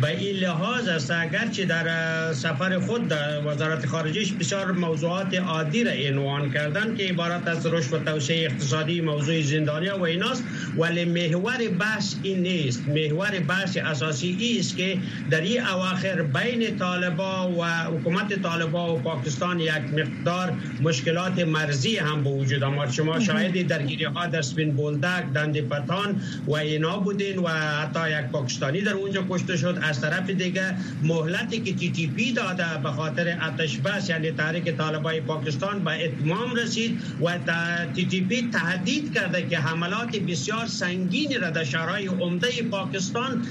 به 0.00 0.18
این 0.18 0.36
لحاظ 0.36 0.88
است 0.88 1.10
اگرچه 1.10 1.64
در 1.64 2.32
سفر 2.32 2.78
خود 2.78 3.08
در 3.08 3.46
وزارت 3.46 3.86
خارجه 3.86 4.34
بسیار 4.40 4.72
موضوعات 4.72 5.34
عادی 5.34 5.84
را 5.84 5.92
عنوان 5.92 6.52
کردن 6.52 6.96
که 6.96 7.04
عبارت 7.04 7.48
از 7.48 7.66
رشد 7.66 7.92
و 7.92 7.98
توسعه 7.98 8.44
اقتصادی 8.44 9.00
موضوع 9.00 9.42
زندانیا 9.42 9.98
و 9.98 10.02
ایناست. 10.02 10.44
ولی 10.78 11.04
محور 11.04 11.68
بحث 11.80 12.14
این 12.22 12.38
نیست. 12.42 12.88
محور 12.88 13.40
بحث 13.40 13.76
اساسی 13.76 14.36
ای 14.40 14.58
است 14.58 14.76
که 14.76 14.98
در 15.30 15.40
این 15.40 15.66
اواخر 15.66 16.22
بین 16.22 16.78
طالبا 16.78 17.50
و 17.50 17.64
حکومت 17.64 18.42
طالبا 18.42 18.94
و 18.94 18.98
پاکستان 18.98 19.60
یک 19.60 19.70
مقدار 19.70 20.52
مشکلات 20.82 21.38
مرزی 21.38 21.96
هم 21.96 22.24
به 22.24 22.30
وجود 22.30 22.62
آمد. 22.62 22.90
شما 22.90 23.20
شاهد 23.20 23.66
درگیری 23.66 24.04
ها 24.04 24.26
در 24.26 24.42
سپین 24.42 24.72
بولدک 24.72 25.24
دند 25.34 25.60
پتان 25.60 26.22
و 26.46 26.54
اینا 26.54 26.98
بودین 26.98 27.38
و 27.38 27.48
حتی 27.48 28.10
یک 28.10 28.26
پاکستانی 28.32 28.80
در 28.80 28.92
اونجا 28.92 29.24
کشته 29.30 29.56
شد. 29.56 29.83
از 29.84 30.00
طرف 30.00 30.30
دیگه 30.30 30.74
مهلتی 31.02 31.60
که 31.60 31.72
تی 31.72 31.90
تی 31.90 32.06
پی 32.06 32.32
داده 32.32 32.64
به 32.82 32.90
خاطر 32.90 33.38
آتش 33.48 33.78
بس 33.78 34.08
یعنی 34.08 34.30
تحریک 34.30 34.76
طالبای 34.76 35.20
پاکستان 35.20 35.84
به 35.84 36.04
اتمام 36.04 36.54
رسید 36.54 37.00
و 37.20 37.38
تی 37.94 38.04
تی 38.06 38.20
پی 38.20 38.48
تهدید 38.52 39.14
کرده 39.14 39.46
که 39.48 39.58
حملات 39.58 40.16
بسیار 40.16 40.66
سنگین 40.66 41.40
را 41.40 41.50
در 41.50 41.64
شهرهای 41.64 42.06
عمده 42.06 42.62
پاکستان 42.70 43.46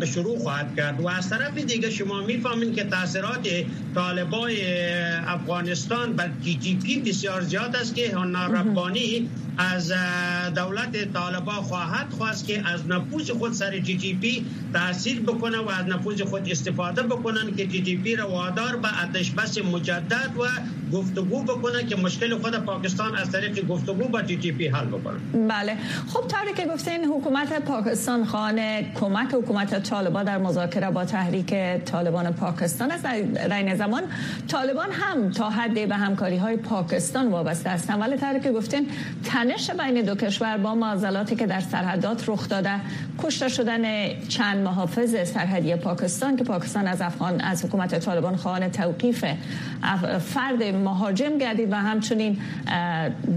به 0.00 0.06
شروع 0.06 0.38
خواهد 0.38 0.76
کرد. 0.76 1.00
و 1.00 1.08
از 1.08 1.30
طرف 1.30 1.58
دیگه 1.58 1.90
شما 1.90 2.22
می‌فهمین 2.26 2.74
که 2.74 2.84
تاثیرات 2.84 3.48
طالبای 3.94 4.56
افغانستان 5.26 6.12
بر 6.12 6.30
تی 6.44 6.56
تی 6.56 6.74
پی 6.74 7.00
بسیار 7.00 7.40
زیاد 7.40 7.76
است 7.76 7.94
کھر 7.94 8.16
ربانی 8.54 9.28
از 9.58 9.92
دولت 10.54 11.12
طالبا 11.12 11.52
خواهد 11.52 12.10
خواست 12.10 12.46
که 12.46 12.68
از 12.68 12.86
نفوذ 12.86 13.30
خود 13.30 13.52
سر 13.52 13.70
تی 13.70 13.96
تی 13.96 14.14
پی 14.14 14.46
تاثیر 14.74 15.20
بکنه 15.20 15.58
و 15.58 15.68
از 15.68 15.86
نفوذ 15.86 16.22
خود 16.22 16.50
استفاده 16.50 17.02
بکنن 17.02 17.56
که 17.56 17.66
تی 17.66 17.82
تی 17.82 17.96
پی 17.96 18.16
را 18.16 18.30
وادار 18.30 18.76
به 18.76 18.88
آتش 18.88 19.30
بس 19.30 19.58
مجدد 19.58 20.30
و 20.38 20.42
گفتگو 20.96 21.42
بکنه 21.42 21.84
که 21.84 21.96
مشکل 21.96 22.38
خود 22.38 22.56
پاکستان 22.56 23.16
از 23.16 23.32
طریق 23.32 23.66
گفتگو 23.68 24.08
با 24.08 24.22
تی 24.22 24.36
تی 24.36 24.52
پی 24.52 24.68
حل 24.68 24.86
بکنه. 24.86 25.48
بله. 25.48 25.76
خب 26.08 26.20
طوری 26.28 26.54
که 26.56 26.66
گفتین 26.66 27.04
حکومت 27.04 27.62
پاکستان 27.62 28.24
خانه 28.24 28.92
کمک 28.94 29.34
حکومت 29.34 29.82
طالبان 29.82 30.24
در 30.24 30.38
مذاکره 30.38 30.90
با 30.90 31.04
تحریک 31.04 31.54
طالبان 31.84 32.32
پاکستان 32.32 32.90
است. 32.90 33.02
در 33.02 33.56
این 33.56 33.76
زمان 33.76 34.02
طالبان 34.48 34.88
هم 34.92 35.30
تا 35.30 35.50
حدی 35.50 35.86
به 35.86 35.94
همکاری 35.96 36.36
های 36.36 36.56
پاکستان 36.56 37.28
وابسته 37.28 37.70
هستند. 37.70 38.00
ولی 38.00 38.16
طوری 38.16 38.40
که 38.40 38.52
گفتین 38.52 38.88
تنش 39.42 39.70
بین 39.70 40.02
دو 40.02 40.14
کشور 40.14 40.56
با 40.56 40.74
معضلاتی 40.74 41.36
که 41.36 41.46
در 41.46 41.60
سرحدات 41.60 42.28
رخ 42.28 42.48
داده 42.48 42.70
کشته 43.22 43.48
شدن 43.48 43.82
چند 44.28 44.58
محافظ 44.64 45.28
سرحدی 45.28 45.76
پاکستان 45.76 46.36
که 46.36 46.44
پاکستان 46.44 46.86
از 46.86 47.00
افغان 47.00 47.40
از 47.40 47.64
حکومت 47.64 47.98
طالبان 47.98 48.36
خواهان 48.36 48.70
توقیف 48.70 49.24
فرد 50.18 50.62
مهاجم 50.62 51.38
گردید 51.38 51.72
و 51.72 51.76
همچنین 51.76 52.38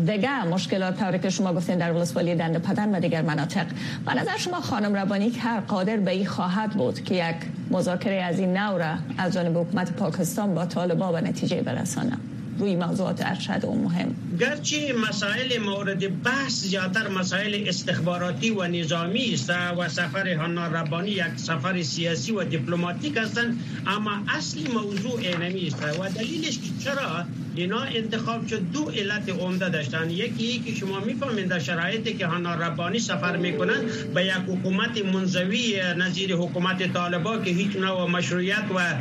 دیگر 0.05 0.41
مشکلات 0.41 0.99
طوری 0.99 1.19
که 1.19 1.29
شما 1.29 1.53
گفتین 1.53 1.77
در 1.77 1.91
ولسوالی 1.91 2.35
دنده 2.35 2.59
پدن 2.59 2.95
و 2.95 2.99
دیگر 2.99 3.21
مناطق. 3.21 3.65
و 4.05 4.13
نظر 4.13 4.37
شما 4.37 4.61
خانم 4.61 4.95
ربانی 4.95 5.29
هر 5.29 5.59
قادر 5.59 5.97
به 5.97 6.11
این 6.11 6.25
خواهد 6.25 6.69
بود 6.69 7.03
که 7.03 7.15
یک 7.15 7.35
مذاکره 7.71 8.23
از 8.23 8.39
این 8.39 8.57
نوع 8.57 8.83
از 9.17 9.33
جانب 9.33 9.57
حکومت 9.57 9.91
پاکستان 9.91 10.55
با 10.55 10.65
طالبان 10.65 11.11
به 11.11 11.29
نتیجه 11.29 11.61
برسانه 11.61 12.17
روی 12.59 12.75
موضوعات 12.75 13.25
ارشد 13.25 13.65
و 13.65 13.71
مهم. 13.71 14.15
گرچه 14.39 14.93
مسائل 15.09 15.59
مورد 15.59 16.23
بحث 16.23 16.61
زیادتر 16.61 17.07
مسائل 17.07 17.63
استخباراتی 17.67 18.49
و 18.49 18.67
نظامی 18.67 19.33
است 19.33 19.49
و 19.49 19.89
سفر 19.89 20.33
هانا 20.33 20.67
ربانی 20.67 21.11
یک 21.11 21.35
سفر 21.35 21.81
سیاسی 21.81 22.31
و 22.31 22.43
دیپلماتیک 22.43 23.17
هستند 23.17 23.63
اما 23.87 24.11
اصلی 24.37 24.67
موضوع 24.73 25.19
اینمی 25.19 25.67
است 25.67 25.83
و 25.99 26.09
دلیلش 26.09 26.59
چرا 26.83 27.25
اینا 27.55 27.81
انتخاب 27.81 28.47
شد 28.47 28.61
دو 28.73 28.89
علت 28.89 29.29
عمده 29.29 29.69
داشتن. 29.69 30.09
یکی 30.09 30.59
که 30.59 30.75
شما 30.75 30.99
می‌فهمید 30.99 31.47
در 31.47 31.59
شرایطی 31.59 32.13
که 32.13 32.27
هانا 32.27 32.53
ربانی 32.55 32.99
سفر 32.99 33.37
می‌کنن 33.37 33.81
به 34.13 34.25
یک 34.25 34.31
حکومت 34.31 35.05
منزوی 35.05 35.81
نظیر 35.97 36.35
حکومت 36.35 36.93
طالبا 36.93 37.37
که 37.37 37.51
هیچ 37.51 37.75
نوع 37.75 38.09
مشروعیت 38.09 38.63
و 38.75 38.93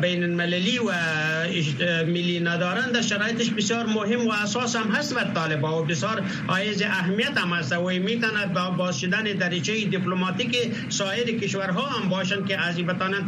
بین 0.00 0.22
المللی 0.22 0.78
و 0.78 0.92
ملی 2.06 2.40
ندارند 2.40 2.92
در 2.92 3.02
شرایطش 3.02 3.50
بسیار 3.50 3.86
مهم 3.86 4.26
و 4.26 4.32
اساس 4.32 4.76
هم 4.76 4.90
هست 4.90 5.16
و 5.16 5.20
طالبا. 5.34 5.82
و 5.82 5.84
بسیار 5.84 6.22
آیز 6.48 6.82
اهمیت 6.82 7.38
هم 7.38 7.52
هست. 7.52 7.72
و 7.72 7.90
می‌تواند 7.90 8.52
با 8.52 8.70
باز 8.70 9.00
شدن 9.00 9.22
دریچه 9.22 9.84
دیپلماتیک 9.84 10.56
سایر 10.88 11.38
کشورها 11.38 11.86
هم 11.86 12.08
باشند 12.08 12.48
که 12.48 12.60
از 12.60 12.76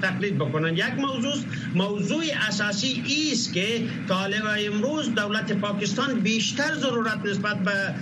تقلید 0.02 0.38
بکنن. 0.38 0.76
یک 0.76 0.84
موضوع 0.98 1.34
موضوع 1.74 2.24
اساسی 2.48 3.02
است 3.32 3.54
که 3.54 3.82
طالب 4.08 4.47
امروز 4.50 5.14
دولت 5.14 5.52
پاکستان 5.52 6.20
بیشتر 6.20 6.74
ضرورت 6.74 7.18
نسبت 7.24 7.58
به 7.58 7.94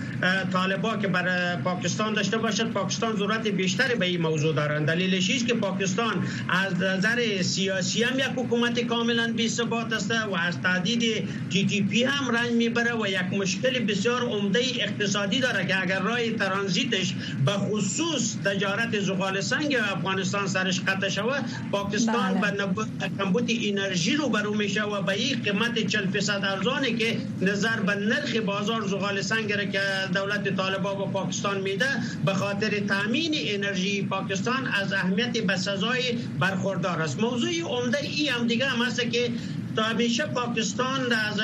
طالبا 0.52 0.96
که 0.96 1.08
بر 1.08 1.56
پاکستان 1.56 2.14
داشته 2.14 2.38
باشد 2.38 2.70
پاکستان 2.70 3.16
ضرورت 3.16 3.48
بیشتری 3.48 3.94
به 3.94 4.06
این 4.06 4.20
موضوع 4.20 4.54
دارند 4.54 4.86
دلیلش 4.86 5.30
است 5.30 5.46
که 5.46 5.54
پاکستان 5.54 6.26
از 6.48 6.82
نظر 6.82 7.42
سیاسی 7.42 8.02
هم 8.02 8.18
یک 8.18 8.24
حکومت 8.36 8.80
کاملا 8.80 9.32
بی 9.32 9.48
ثبات 9.48 9.92
است 9.92 10.10
و 10.10 10.34
از 10.34 10.60
تعدید 10.60 11.28
تی 11.50 11.66
تی 11.66 11.82
پی 11.82 12.04
هم 12.04 12.36
رنج 12.36 12.52
می‌بره 12.52 12.94
و 12.94 13.06
یک 13.06 13.38
مشکل 13.40 13.78
بسیار 13.78 14.22
عمده 14.22 14.60
اقتصادی 14.80 15.40
داره 15.40 15.66
که 15.66 15.82
اگر 15.82 16.00
راه 16.00 16.30
ترانزیتش 16.30 17.14
به 17.46 17.52
خصوص 17.52 18.36
تجارت 18.44 19.00
زغال 19.00 19.40
سنگ 19.40 19.76
افغانستان 19.76 20.46
سرش 20.46 20.80
قطع 20.80 21.08
شود 21.08 21.44
پاکستان 21.72 22.34
بله. 22.34 22.66
به 22.66 22.84
کمبود 23.18 23.50
انرژی 23.64 24.16
رو 24.16 24.28
برو 24.28 24.54
میشه 24.54 24.82
و 24.82 25.02
به 25.02 25.12
این 25.12 25.42
قیمت 25.42 25.86
40 25.86 26.06
درصد 26.38 26.56
ارزانی 26.56 26.94
که 26.96 27.16
نظر 27.40 27.80
به 27.80 27.94
نرخ 27.94 28.36
بازار 28.36 28.86
زغال 28.86 29.20
سنگ 29.20 29.52
را 29.52 29.64
که 29.64 29.80
دولت 30.14 30.56
طالبا 30.56 30.94
با 30.94 31.04
پاکستان 31.04 31.60
میده 31.60 31.86
به 32.24 32.34
خاطر 32.34 32.80
تامین 32.80 33.34
انرژی 33.36 34.02
پاکستان 34.02 34.66
از 34.66 34.92
اهمیت 34.92 35.38
به 35.38 35.56
سزای 35.56 36.12
برخوردار 36.40 37.02
است. 37.02 37.20
موضوع 37.20 37.50
عمده 37.60 37.98
ای 38.02 38.28
هم 38.28 38.46
دیگه 38.46 38.66
هم 38.66 38.82
هست 38.82 39.00
که 39.10 39.30
تا 39.76 39.82
همیشه 39.82 40.26
پاکستان 40.26 41.12
از 41.12 41.40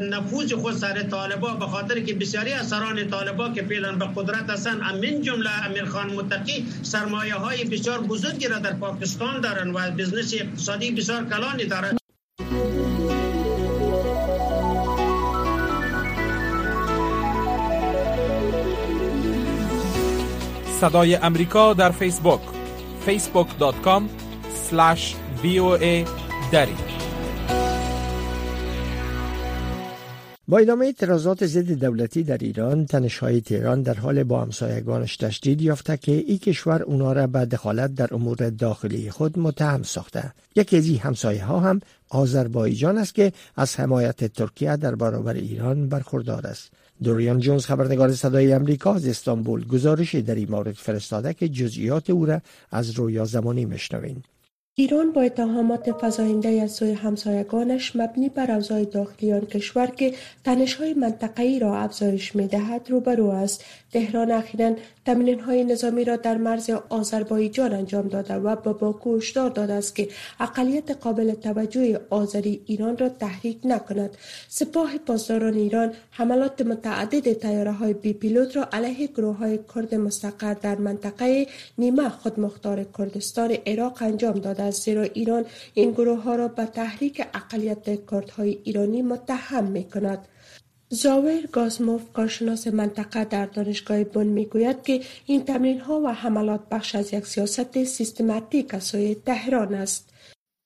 نفوذ 0.00 0.52
خود 0.52 0.74
سر 0.74 1.02
طالبا 1.02 1.54
به 1.54 1.66
خاطر 1.66 2.00
که 2.00 2.14
بسیاری 2.14 2.52
از 2.52 2.68
سران 2.68 3.10
طالبا 3.10 3.48
که 3.48 3.62
فعلا 3.62 3.92
به 3.92 4.08
قدرت 4.16 4.50
هستند 4.50 4.80
امین 4.84 5.22
جمله 5.22 5.66
امیر 5.66 5.84
خان 5.84 6.12
متقی 6.12 6.66
سرمایه 6.82 7.34
های 7.34 7.64
بسیار 7.64 8.00
بزرگی 8.00 8.48
را 8.48 8.58
در 8.58 8.72
پاکستان 8.72 9.40
دارند 9.40 9.74
و 9.74 9.78
بزنس 9.98 10.34
اقتصادی 10.34 10.90
بسیار 10.90 11.24
کلانی 11.24 11.64
دارند. 11.64 12.01
صدای 20.82 21.14
امریکا 21.16 21.74
در 21.74 21.90
فیسبوک 21.90 22.40
facebook.com 23.06 24.02
voa 25.42 26.08
دری. 26.52 26.74
با 30.48 30.58
ادامه 30.58 30.86
اعتراضات 30.86 31.46
ضد 31.46 31.72
دولتی 31.72 32.22
در 32.22 32.38
ایران 32.38 32.86
تنشهای 32.86 33.40
تهران 33.40 33.82
در 33.82 33.94
حال 33.94 34.22
با 34.22 34.42
همسایگانش 34.42 35.16
تشدید 35.16 35.62
یافته 35.62 35.96
که 35.96 36.12
این 36.12 36.38
کشور 36.38 36.82
اونا 36.82 37.12
را 37.12 37.26
به 37.26 37.44
دخالت 37.44 37.94
در 37.94 38.14
امور 38.14 38.50
داخلی 38.50 39.10
خود 39.10 39.38
متهم 39.38 39.82
ساخته. 39.82 40.32
یکی 40.56 40.76
از 40.76 40.86
این 40.86 40.98
همسایه 40.98 41.44
ها 41.44 41.60
هم 41.60 41.80
آذربایجان 42.08 42.98
است 42.98 43.14
که 43.14 43.32
از 43.56 43.80
حمایت 43.80 44.24
ترکیه 44.24 44.76
در 44.76 44.94
برابر 44.94 45.34
ایران 45.34 45.88
برخوردار 45.88 46.46
است. 46.46 46.70
دوریان 47.02 47.38
جونز 47.38 47.66
خبرنگار 47.66 48.12
صدای 48.12 48.52
امریکا 48.52 48.94
از 48.94 49.06
استانبول. 49.06 49.64
گزارشی 49.64 50.22
در 50.22 50.34
این 50.34 50.50
مورد 50.50 50.74
فرستاده 50.74 51.34
که 51.34 51.48
جزئیات 51.48 52.10
او 52.10 52.26
را 52.26 52.40
از 52.70 52.90
رویا 52.90 53.24
زمانی 53.24 53.66
مشنوین 53.66 54.22
ایران 54.74 55.12
با 55.12 55.22
اتهامات 55.22 55.94
فزاینده 56.00 56.48
از 56.48 56.72
سوی 56.72 56.92
همسایگانش 56.92 57.96
مبنی 57.96 58.28
بر 58.28 58.50
اوضاع 58.50 58.84
داخلی 58.84 59.32
آن 59.32 59.40
کشور 59.40 59.86
که 59.86 60.14
تنش‌های 60.44 60.94
منطقه‌ای 60.94 61.58
را 61.58 61.78
افزایش 61.78 62.36
می‌دهد 62.36 62.90
روبرو 62.90 63.28
است. 63.28 63.64
تهران 63.92 64.30
اخیرا 64.30 64.74
های 65.46 65.64
نظامی 65.64 66.04
را 66.04 66.16
در 66.16 66.36
مرز 66.36 66.70
آذربایجان 66.88 67.74
انجام 67.74 68.08
داده 68.08 68.34
و 68.34 68.56
با 68.56 68.72
باکو 68.72 69.16
هشدار 69.16 69.50
داده 69.50 69.72
است 69.72 69.96
که 69.96 70.08
اقلیت 70.40 70.90
قابل 70.90 71.32
توجه 71.34 72.00
آذری 72.10 72.62
ایران 72.66 72.96
را 72.98 73.08
تحریک 73.08 73.58
نکند. 73.64 74.16
سپاه 74.48 74.98
پاسداران 74.98 75.54
ایران 75.54 75.92
حملات 76.10 76.62
متعدد 76.62 77.32
تیاره 77.32 77.72
های 77.72 77.92
بی 77.94 78.12
پیلوت 78.12 78.56
را 78.56 78.68
علیه 78.72 79.06
گروه 79.06 79.36
های 79.36 79.58
کرد 79.74 79.94
مستقر 79.94 80.54
در 80.54 80.76
منطقه 80.76 81.46
نیمه 81.78 82.08
خودمختار 82.08 82.86
کردستان 82.98 83.56
عراق 83.66 83.98
انجام 84.00 84.34
داده 84.34 84.61
است 84.62 84.84
زیرا 84.84 85.02
ایران 85.02 85.44
این 85.74 85.90
گروه 85.90 86.22
ها 86.22 86.36
را 86.36 86.48
به 86.48 86.64
تحریک 86.64 87.22
اقلیت 87.34 88.10
کردهای 88.10 88.58
ایرانی 88.64 89.02
متهم 89.02 89.64
می 89.64 89.84
کند 89.84 90.28
زاور 90.88 91.40
گازموف 91.52 92.02
کارشناس 92.12 92.66
منطقه 92.66 93.24
در 93.24 93.46
دانشگاه 93.46 94.04
بن 94.04 94.26
می‌گوید 94.26 94.82
که 94.82 95.00
این 95.26 95.44
تمرین 95.44 95.80
ها 95.80 96.00
و 96.00 96.08
حملات 96.08 96.60
بخش 96.70 96.94
از 96.94 97.12
یک 97.14 97.26
سیاست 97.26 97.84
سیستماتیک 97.84 98.74
از 98.74 98.84
سوی 98.84 99.14
تهران 99.14 99.74
است. 99.74 100.11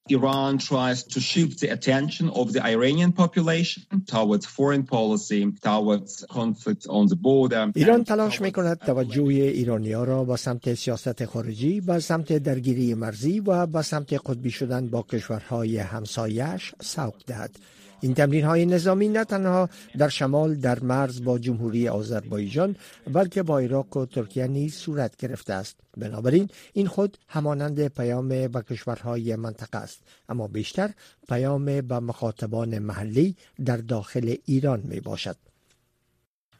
Iran 0.09 0.59
tries 0.59 1.03
to 1.03 1.21
shift 1.21 1.61
the 1.61 1.69
attention 1.69 2.31
of 2.31 2.53
the 2.53 2.63
Iranian 2.65 3.13
population 3.13 3.83
towards 4.07 4.47
foreign 4.47 4.85
policy, 4.85 5.41
towards 5.63 6.25
conflict 6.31 6.87
on 6.89 7.07
the 7.07 7.17
border. 7.17 7.73
ایران 7.75 8.05
تلاش 8.05 8.41
می 8.41 8.53
کند 8.53 8.79
توجه 8.79 9.23
ایرانی 9.23 9.93
ها 9.93 10.05
را 10.05 10.25
با 10.25 10.37
سمت 10.37 10.75
سیاست 10.75 11.25
خارجی، 11.25 11.81
با 11.81 12.01
سمت 12.01 12.33
درگیری 12.33 12.95
مرزی 12.95 13.41
و 13.41 13.67
با 13.67 13.83
سمت 13.83 14.13
قطبی 14.13 14.51
شدن 14.51 14.87
با 14.87 15.03
کشورهای 15.03 15.79
همسایش 15.79 16.75
سوق 16.81 17.15
دهد. 17.27 17.51
این 18.01 18.15
تمرین 18.15 18.45
های 18.45 18.67
نظامی 18.67 19.09
نه 19.09 19.25
تنها 19.25 19.69
در 19.99 20.09
شمال 20.09 20.55
در 20.55 20.81
مرز 20.81 21.25
با 21.25 21.39
جمهوری 21.39 21.89
آذربایجان 21.89 22.77
بلکه 23.13 23.43
با 23.43 23.59
عراق 23.59 23.97
و 23.97 24.07
ترکیه 24.07 24.47
نیز 24.47 24.75
صورت 24.75 25.17
گرفته 25.17 25.53
است. 25.53 25.77
بنابراین 25.97 26.49
این 26.73 26.87
خود 26.87 27.19
همانند 27.29 27.89
پیام 27.89 28.29
به 28.29 28.63
کشورهای 28.71 29.37
منطقه 29.37 29.79
است. 29.79 30.01
اما 30.29 30.49
بیشتر 30.49 30.91
پیام 31.29 31.65
به 31.65 31.99
مخاطبان 31.99 32.79
محلی 32.79 33.37
در 33.65 33.77
داخل 33.77 34.35
ایران 34.45 34.83
می 34.85 35.01
باشد 35.01 35.37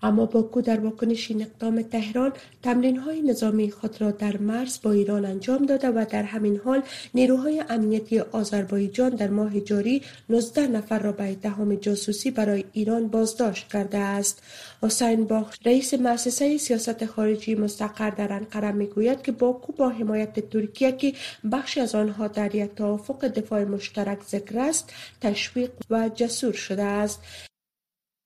اما 0.03 0.27
باکو 0.27 0.61
در 0.61 0.81
واکنش 0.81 1.31
این 1.31 1.43
اقدام 1.43 1.83
تهران 1.83 2.33
تمرین 2.63 2.97
های 2.97 3.23
نظامی 3.23 3.71
خود 3.71 4.01
را 4.01 4.11
در 4.11 4.37
مرز 4.37 4.79
با 4.83 4.93
ایران 4.93 5.25
انجام 5.25 5.67
داده 5.67 5.89
و 5.89 6.05
در 6.11 6.23
همین 6.23 6.61
حال 6.65 6.83
نیروهای 7.15 7.65
امنیتی 7.69 8.21
آذربایجان 8.21 9.11
در 9.11 9.29
ماه 9.29 9.61
جاری 9.61 10.03
19 10.29 10.67
نفر 10.67 10.99
را 10.99 11.13
به 11.13 11.31
اتهام 11.31 11.75
جاسوسی 11.75 12.31
برای 12.31 12.65
ایران 12.73 13.09
بازداشت 13.09 13.73
کرده 13.73 13.99
است. 13.99 14.43
حسین 14.83 15.25
باخ 15.25 15.55
رئیس 15.65 15.95
مؤسسه 15.95 16.59
سیاست 16.59 17.07
خارجی 17.07 17.55
مستقر 17.55 18.11
در 18.11 18.33
انقره 18.33 18.73
می‌گوید 18.73 19.23
که 19.23 19.33
باکو 19.33 19.73
با 19.73 19.89
حمایت 19.89 20.51
ترکیه 20.51 20.93
که 20.93 21.13
بخشی 21.53 21.81
از 21.81 21.95
آنها 21.95 22.29
در 22.29 22.55
یک 22.55 22.75
توافق 22.75 23.27
دفاع 23.27 23.65
مشترک 23.65 24.23
ذکر 24.23 24.59
است 24.59 24.93
تشویق 25.21 25.71
و 25.91 26.11
جسور 26.15 26.53
شده 26.53 26.83
است. 26.83 27.21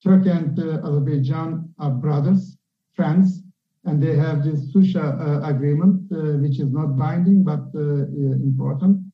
Turkey 0.03 0.29
and 0.29 0.57
uh, 0.59 0.81
Azerbaijan 0.83 1.73
are 1.77 1.91
brothers, 1.91 2.57
friends, 2.93 3.43
and 3.85 4.01
they 4.01 4.15
have 4.15 4.43
this 4.43 4.73
Susha 4.73 5.03
uh, 5.19 5.47
agreement, 5.47 6.11
uh, 6.11 6.37
which 6.39 6.59
is 6.59 6.71
not 6.71 6.97
binding 6.97 7.43
but 7.43 7.65
important. 7.73 9.10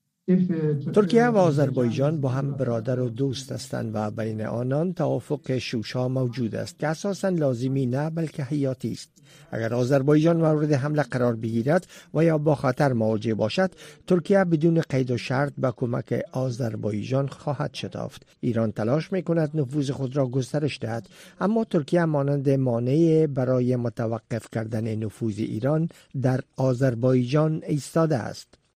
ترکیه 0.94 1.28
و 1.28 1.38
آذربایجان 1.38 2.22
با 2.22 2.30
هم 2.30 2.52
برادر 2.52 3.00
و 3.00 3.10
دوست 3.10 3.52
هستند 3.52 3.92
و 3.94 4.12
بین 4.12 4.42
آنان 4.42 4.94
توافق 4.94 5.58
شوشا 5.58 6.08
موجود 6.08 6.56
است 6.56 6.80
که 6.80 6.88
اساسا 6.88 7.30
لازمی 7.30 7.86
نه 7.86 8.10
بلکه 8.10 8.44
حیاتی 8.44 8.92
است. 8.92 9.10
اگر 9.52 9.74
آذربایجان 9.74 10.38
مورد 10.38 10.74
حمله 10.74 11.04
قرار 11.04 11.36
بگیرد 11.36 11.88
و 12.14 12.24
یا 12.24 12.38
با 12.38 12.56
خطر 12.56 12.94
مواجه 12.94 13.34
باشد 13.34 13.72
ترکیه 14.08 14.44
بدون 14.44 14.82
قید 14.90 15.12
و 15.12 15.18
شرط 15.18 15.54
به 15.58 15.72
کمک 15.72 16.24
آذربایجان 16.32 17.28
خواهد 17.28 17.74
شتافت. 17.74 18.26
ایران 18.40 18.72
تلاش 18.72 19.12
می 19.12 19.24
کند 19.24 19.52
نفوذ 19.54 19.92
خود 19.92 20.16
را 20.16 20.28
گسترش 20.28 20.80
دهد 20.82 21.08
اما 21.42 21.64
ترکیه 21.64 22.06
مانند 22.06 22.50
مانع 22.50 23.28
برای 23.28 23.76
متوقف 23.76 24.48
کردن 24.52 24.96
نفوذ 24.96 25.40
ایران 25.40 25.90
در 26.22 26.42
آذربایجان 26.58 27.64
ایستاده 27.68 28.18
است. 28.18 28.67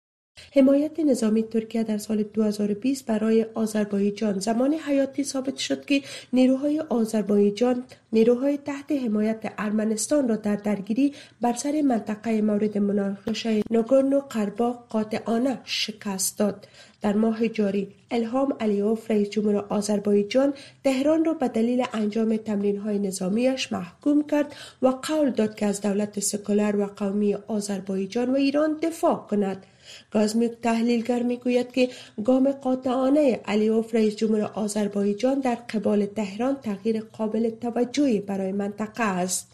حمایت 0.54 1.00
نظامی 1.00 1.42
ترکیه 1.42 1.82
در 1.82 1.98
سال 1.98 2.22
2020 2.22 3.06
برای 3.06 3.46
آذربایجان. 3.54 4.38
زمان 4.38 4.74
حیاتی 4.74 5.24
ثابت 5.24 5.56
شد 5.56 5.84
که 5.84 6.02
نیروهای 6.32 6.80
آذربایجان 6.80 7.84
نیروهای 8.12 8.56
تحت 8.56 8.92
حمایت 8.92 9.52
ارمنستان 9.58 10.28
را 10.28 10.36
در 10.36 10.56
درگیری 10.56 11.14
بر 11.40 11.52
سر 11.52 11.82
منطقه 11.82 12.42
مورد 12.42 12.78
مناقشه 12.78 13.62
نگورنو 13.70 14.20
قرباق 14.20 14.86
قاطعانه 14.88 15.58
شکست 15.64 16.38
داد. 16.38 16.68
در 17.02 17.12
ماه 17.12 17.48
جاری 17.48 17.88
الهام 18.10 18.56
علیوف 18.60 19.10
رئیس 19.10 19.30
جمهور 19.30 19.56
آذربایجان 19.56 20.54
تهران 20.84 21.24
را 21.24 21.34
به 21.34 21.48
دلیل 21.48 21.84
انجام 21.92 22.36
تمرین 22.36 22.78
های 22.78 22.98
نظامیش 22.98 23.72
محکوم 23.72 24.26
کرد 24.26 24.54
و 24.82 24.88
قول 24.88 25.30
داد 25.30 25.54
که 25.54 25.66
از 25.66 25.80
دولت 25.80 26.20
سکولر 26.20 26.76
و 26.76 26.86
قومی 26.86 27.34
آذربایجان 27.34 28.30
و 28.30 28.34
ایران 28.34 28.78
دفاع 28.82 29.26
کند. 29.30 29.66
گازمیک 30.10 30.52
تحلیلگر 30.62 31.22
می‌گوید 31.22 31.72
که 31.72 31.88
گام 32.24 32.52
قاطعانه 32.52 33.40
علیوف 33.44 33.94
رئیس 33.94 34.16
جمهور 34.16 34.42
آذربایجان 34.42 35.40
در 35.40 35.54
قبال 35.54 36.06
تهران 36.06 36.56
تغییر 36.56 37.00
قابل 37.00 37.50
توجهی 37.50 38.20
برای 38.20 38.52
منطقه 38.52 39.04
است. 39.04 39.48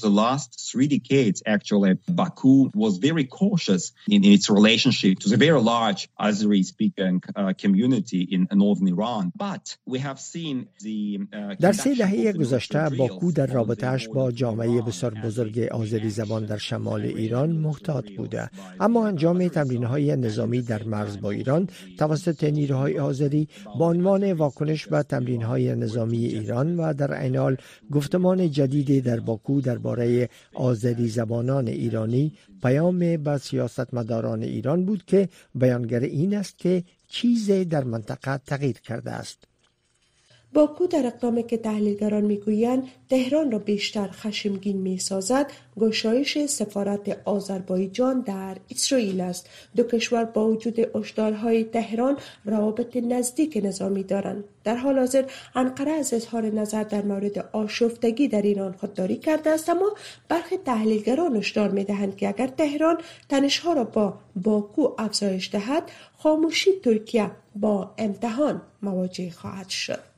The 0.00 0.10
last 0.10 0.70
three 0.70 0.86
decades, 0.86 1.42
actually, 1.46 1.94
Baku 2.08 2.70
was 2.74 2.98
very 2.98 3.24
cautious 3.24 3.92
in 4.08 4.24
its 4.24 4.50
relationship 4.50 5.18
to 5.20 5.28
the 5.28 5.36
very 5.36 5.60
large 5.60 6.08
Azeri-speaking 6.20 7.22
uh, 7.36 7.52
community 7.58 8.22
in 8.22 8.48
northern 8.52 8.88
Iran. 8.88 9.32
But 9.36 9.76
we 9.86 9.98
have 9.98 10.20
seen 10.20 10.68
the 10.80 11.20
uh, 11.32 11.54
در 11.60 11.72
سه 11.72 11.94
دهه 11.94 12.32
گذشته 12.32 12.88
باکو 12.98 13.32
در 13.32 13.46
رابطهش 13.46 14.08
با 14.08 14.32
جامعه 14.32 14.82
بسیار 14.82 15.14
بزرگ 15.14 15.58
آذری 15.58 16.10
زبان 16.10 16.46
در 16.46 16.56
شمال 16.58 17.00
ایران 17.00 17.50
محتاط 17.50 18.04
بوده 18.16 18.50
اما 18.80 19.06
انجام 19.06 19.48
تمرین 19.48 19.84
های 19.84 20.16
نظامی 20.16 20.62
در 20.62 20.82
مرز 20.82 21.20
با 21.20 21.30
ایران 21.30 21.68
توسط 21.98 22.44
نیروهای 22.44 22.98
آذری 22.98 23.48
با 23.78 23.90
عنوان 23.90 24.32
واکنش 24.32 24.86
به 24.86 25.02
تمرین 25.02 25.42
های 25.42 25.74
نظامی 25.74 26.26
ایران 26.26 26.76
و 26.76 26.92
در 26.94 27.14
عین 27.14 27.36
حال 27.36 27.56
گفتمان 27.90 28.50
جدیدی 28.50 29.00
در 29.00 29.20
باکو 29.20 29.60
در 29.60 29.78
درباره 29.88 30.28
آذری 30.54 31.08
زبانان 31.08 31.68
ایرانی 31.68 32.32
پیام 32.62 33.16
به 33.16 33.38
سیاستمداران 33.38 34.42
ایران 34.42 34.84
بود 34.84 35.04
که 35.04 35.28
بیانگر 35.54 36.00
این 36.00 36.36
است 36.36 36.58
که 36.58 36.84
چیزی 37.08 37.64
در 37.64 37.84
منطقه 37.84 38.38
تغییر 38.38 38.76
کرده 38.80 39.10
است. 39.10 39.38
باکو 40.52 40.86
در 40.86 41.06
اقدامی 41.06 41.42
که 41.42 41.56
تحلیلگران 41.56 42.24
می‌گویند 42.24 42.82
تهران 43.08 43.50
را 43.50 43.58
بیشتر 43.58 44.08
خشمگین 44.12 44.76
می‌سازد 44.76 45.50
گشایش 45.80 46.38
سفارت 46.38 47.18
آذربایجان 47.24 48.20
در 48.20 48.56
اسرائیل 48.70 49.20
است. 49.20 49.50
دو 49.76 49.82
کشور 49.82 50.24
با 50.24 50.48
وجود 50.48 50.78
های 51.18 51.64
تهران 51.64 52.16
روابط 52.44 52.96
نزدیک 52.96 53.60
نظامی 53.64 54.02
دارند. 54.02 54.44
در 54.64 54.76
حال 54.76 54.98
حاضر 54.98 55.24
انقره 55.54 55.92
از 55.92 56.14
اظهار 56.14 56.44
نظر 56.46 56.82
در 56.82 57.02
مورد 57.02 57.38
آشفتگی 57.52 58.28
در 58.28 58.42
ایران 58.42 58.72
خودداری 58.72 59.16
کرده 59.16 59.50
است 59.50 59.68
اما 59.68 59.94
برخی 60.28 60.56
تحلیلگران 60.56 61.36
هشدار 61.36 61.70
می‌دهند 61.70 62.16
که 62.16 62.28
اگر 62.28 62.46
تهران 62.46 62.98
تنشها 63.28 63.72
را 63.72 63.84
با 63.84 64.14
باکو 64.36 64.88
افزایش 64.98 65.50
دهد 65.52 65.82
خاموشی 66.18 66.70
ترکیه 66.84 67.30
با 67.56 67.94
امتحان 67.98 68.62
مواجه 68.82 69.30
خواهد 69.30 69.68
شد. 69.68 70.17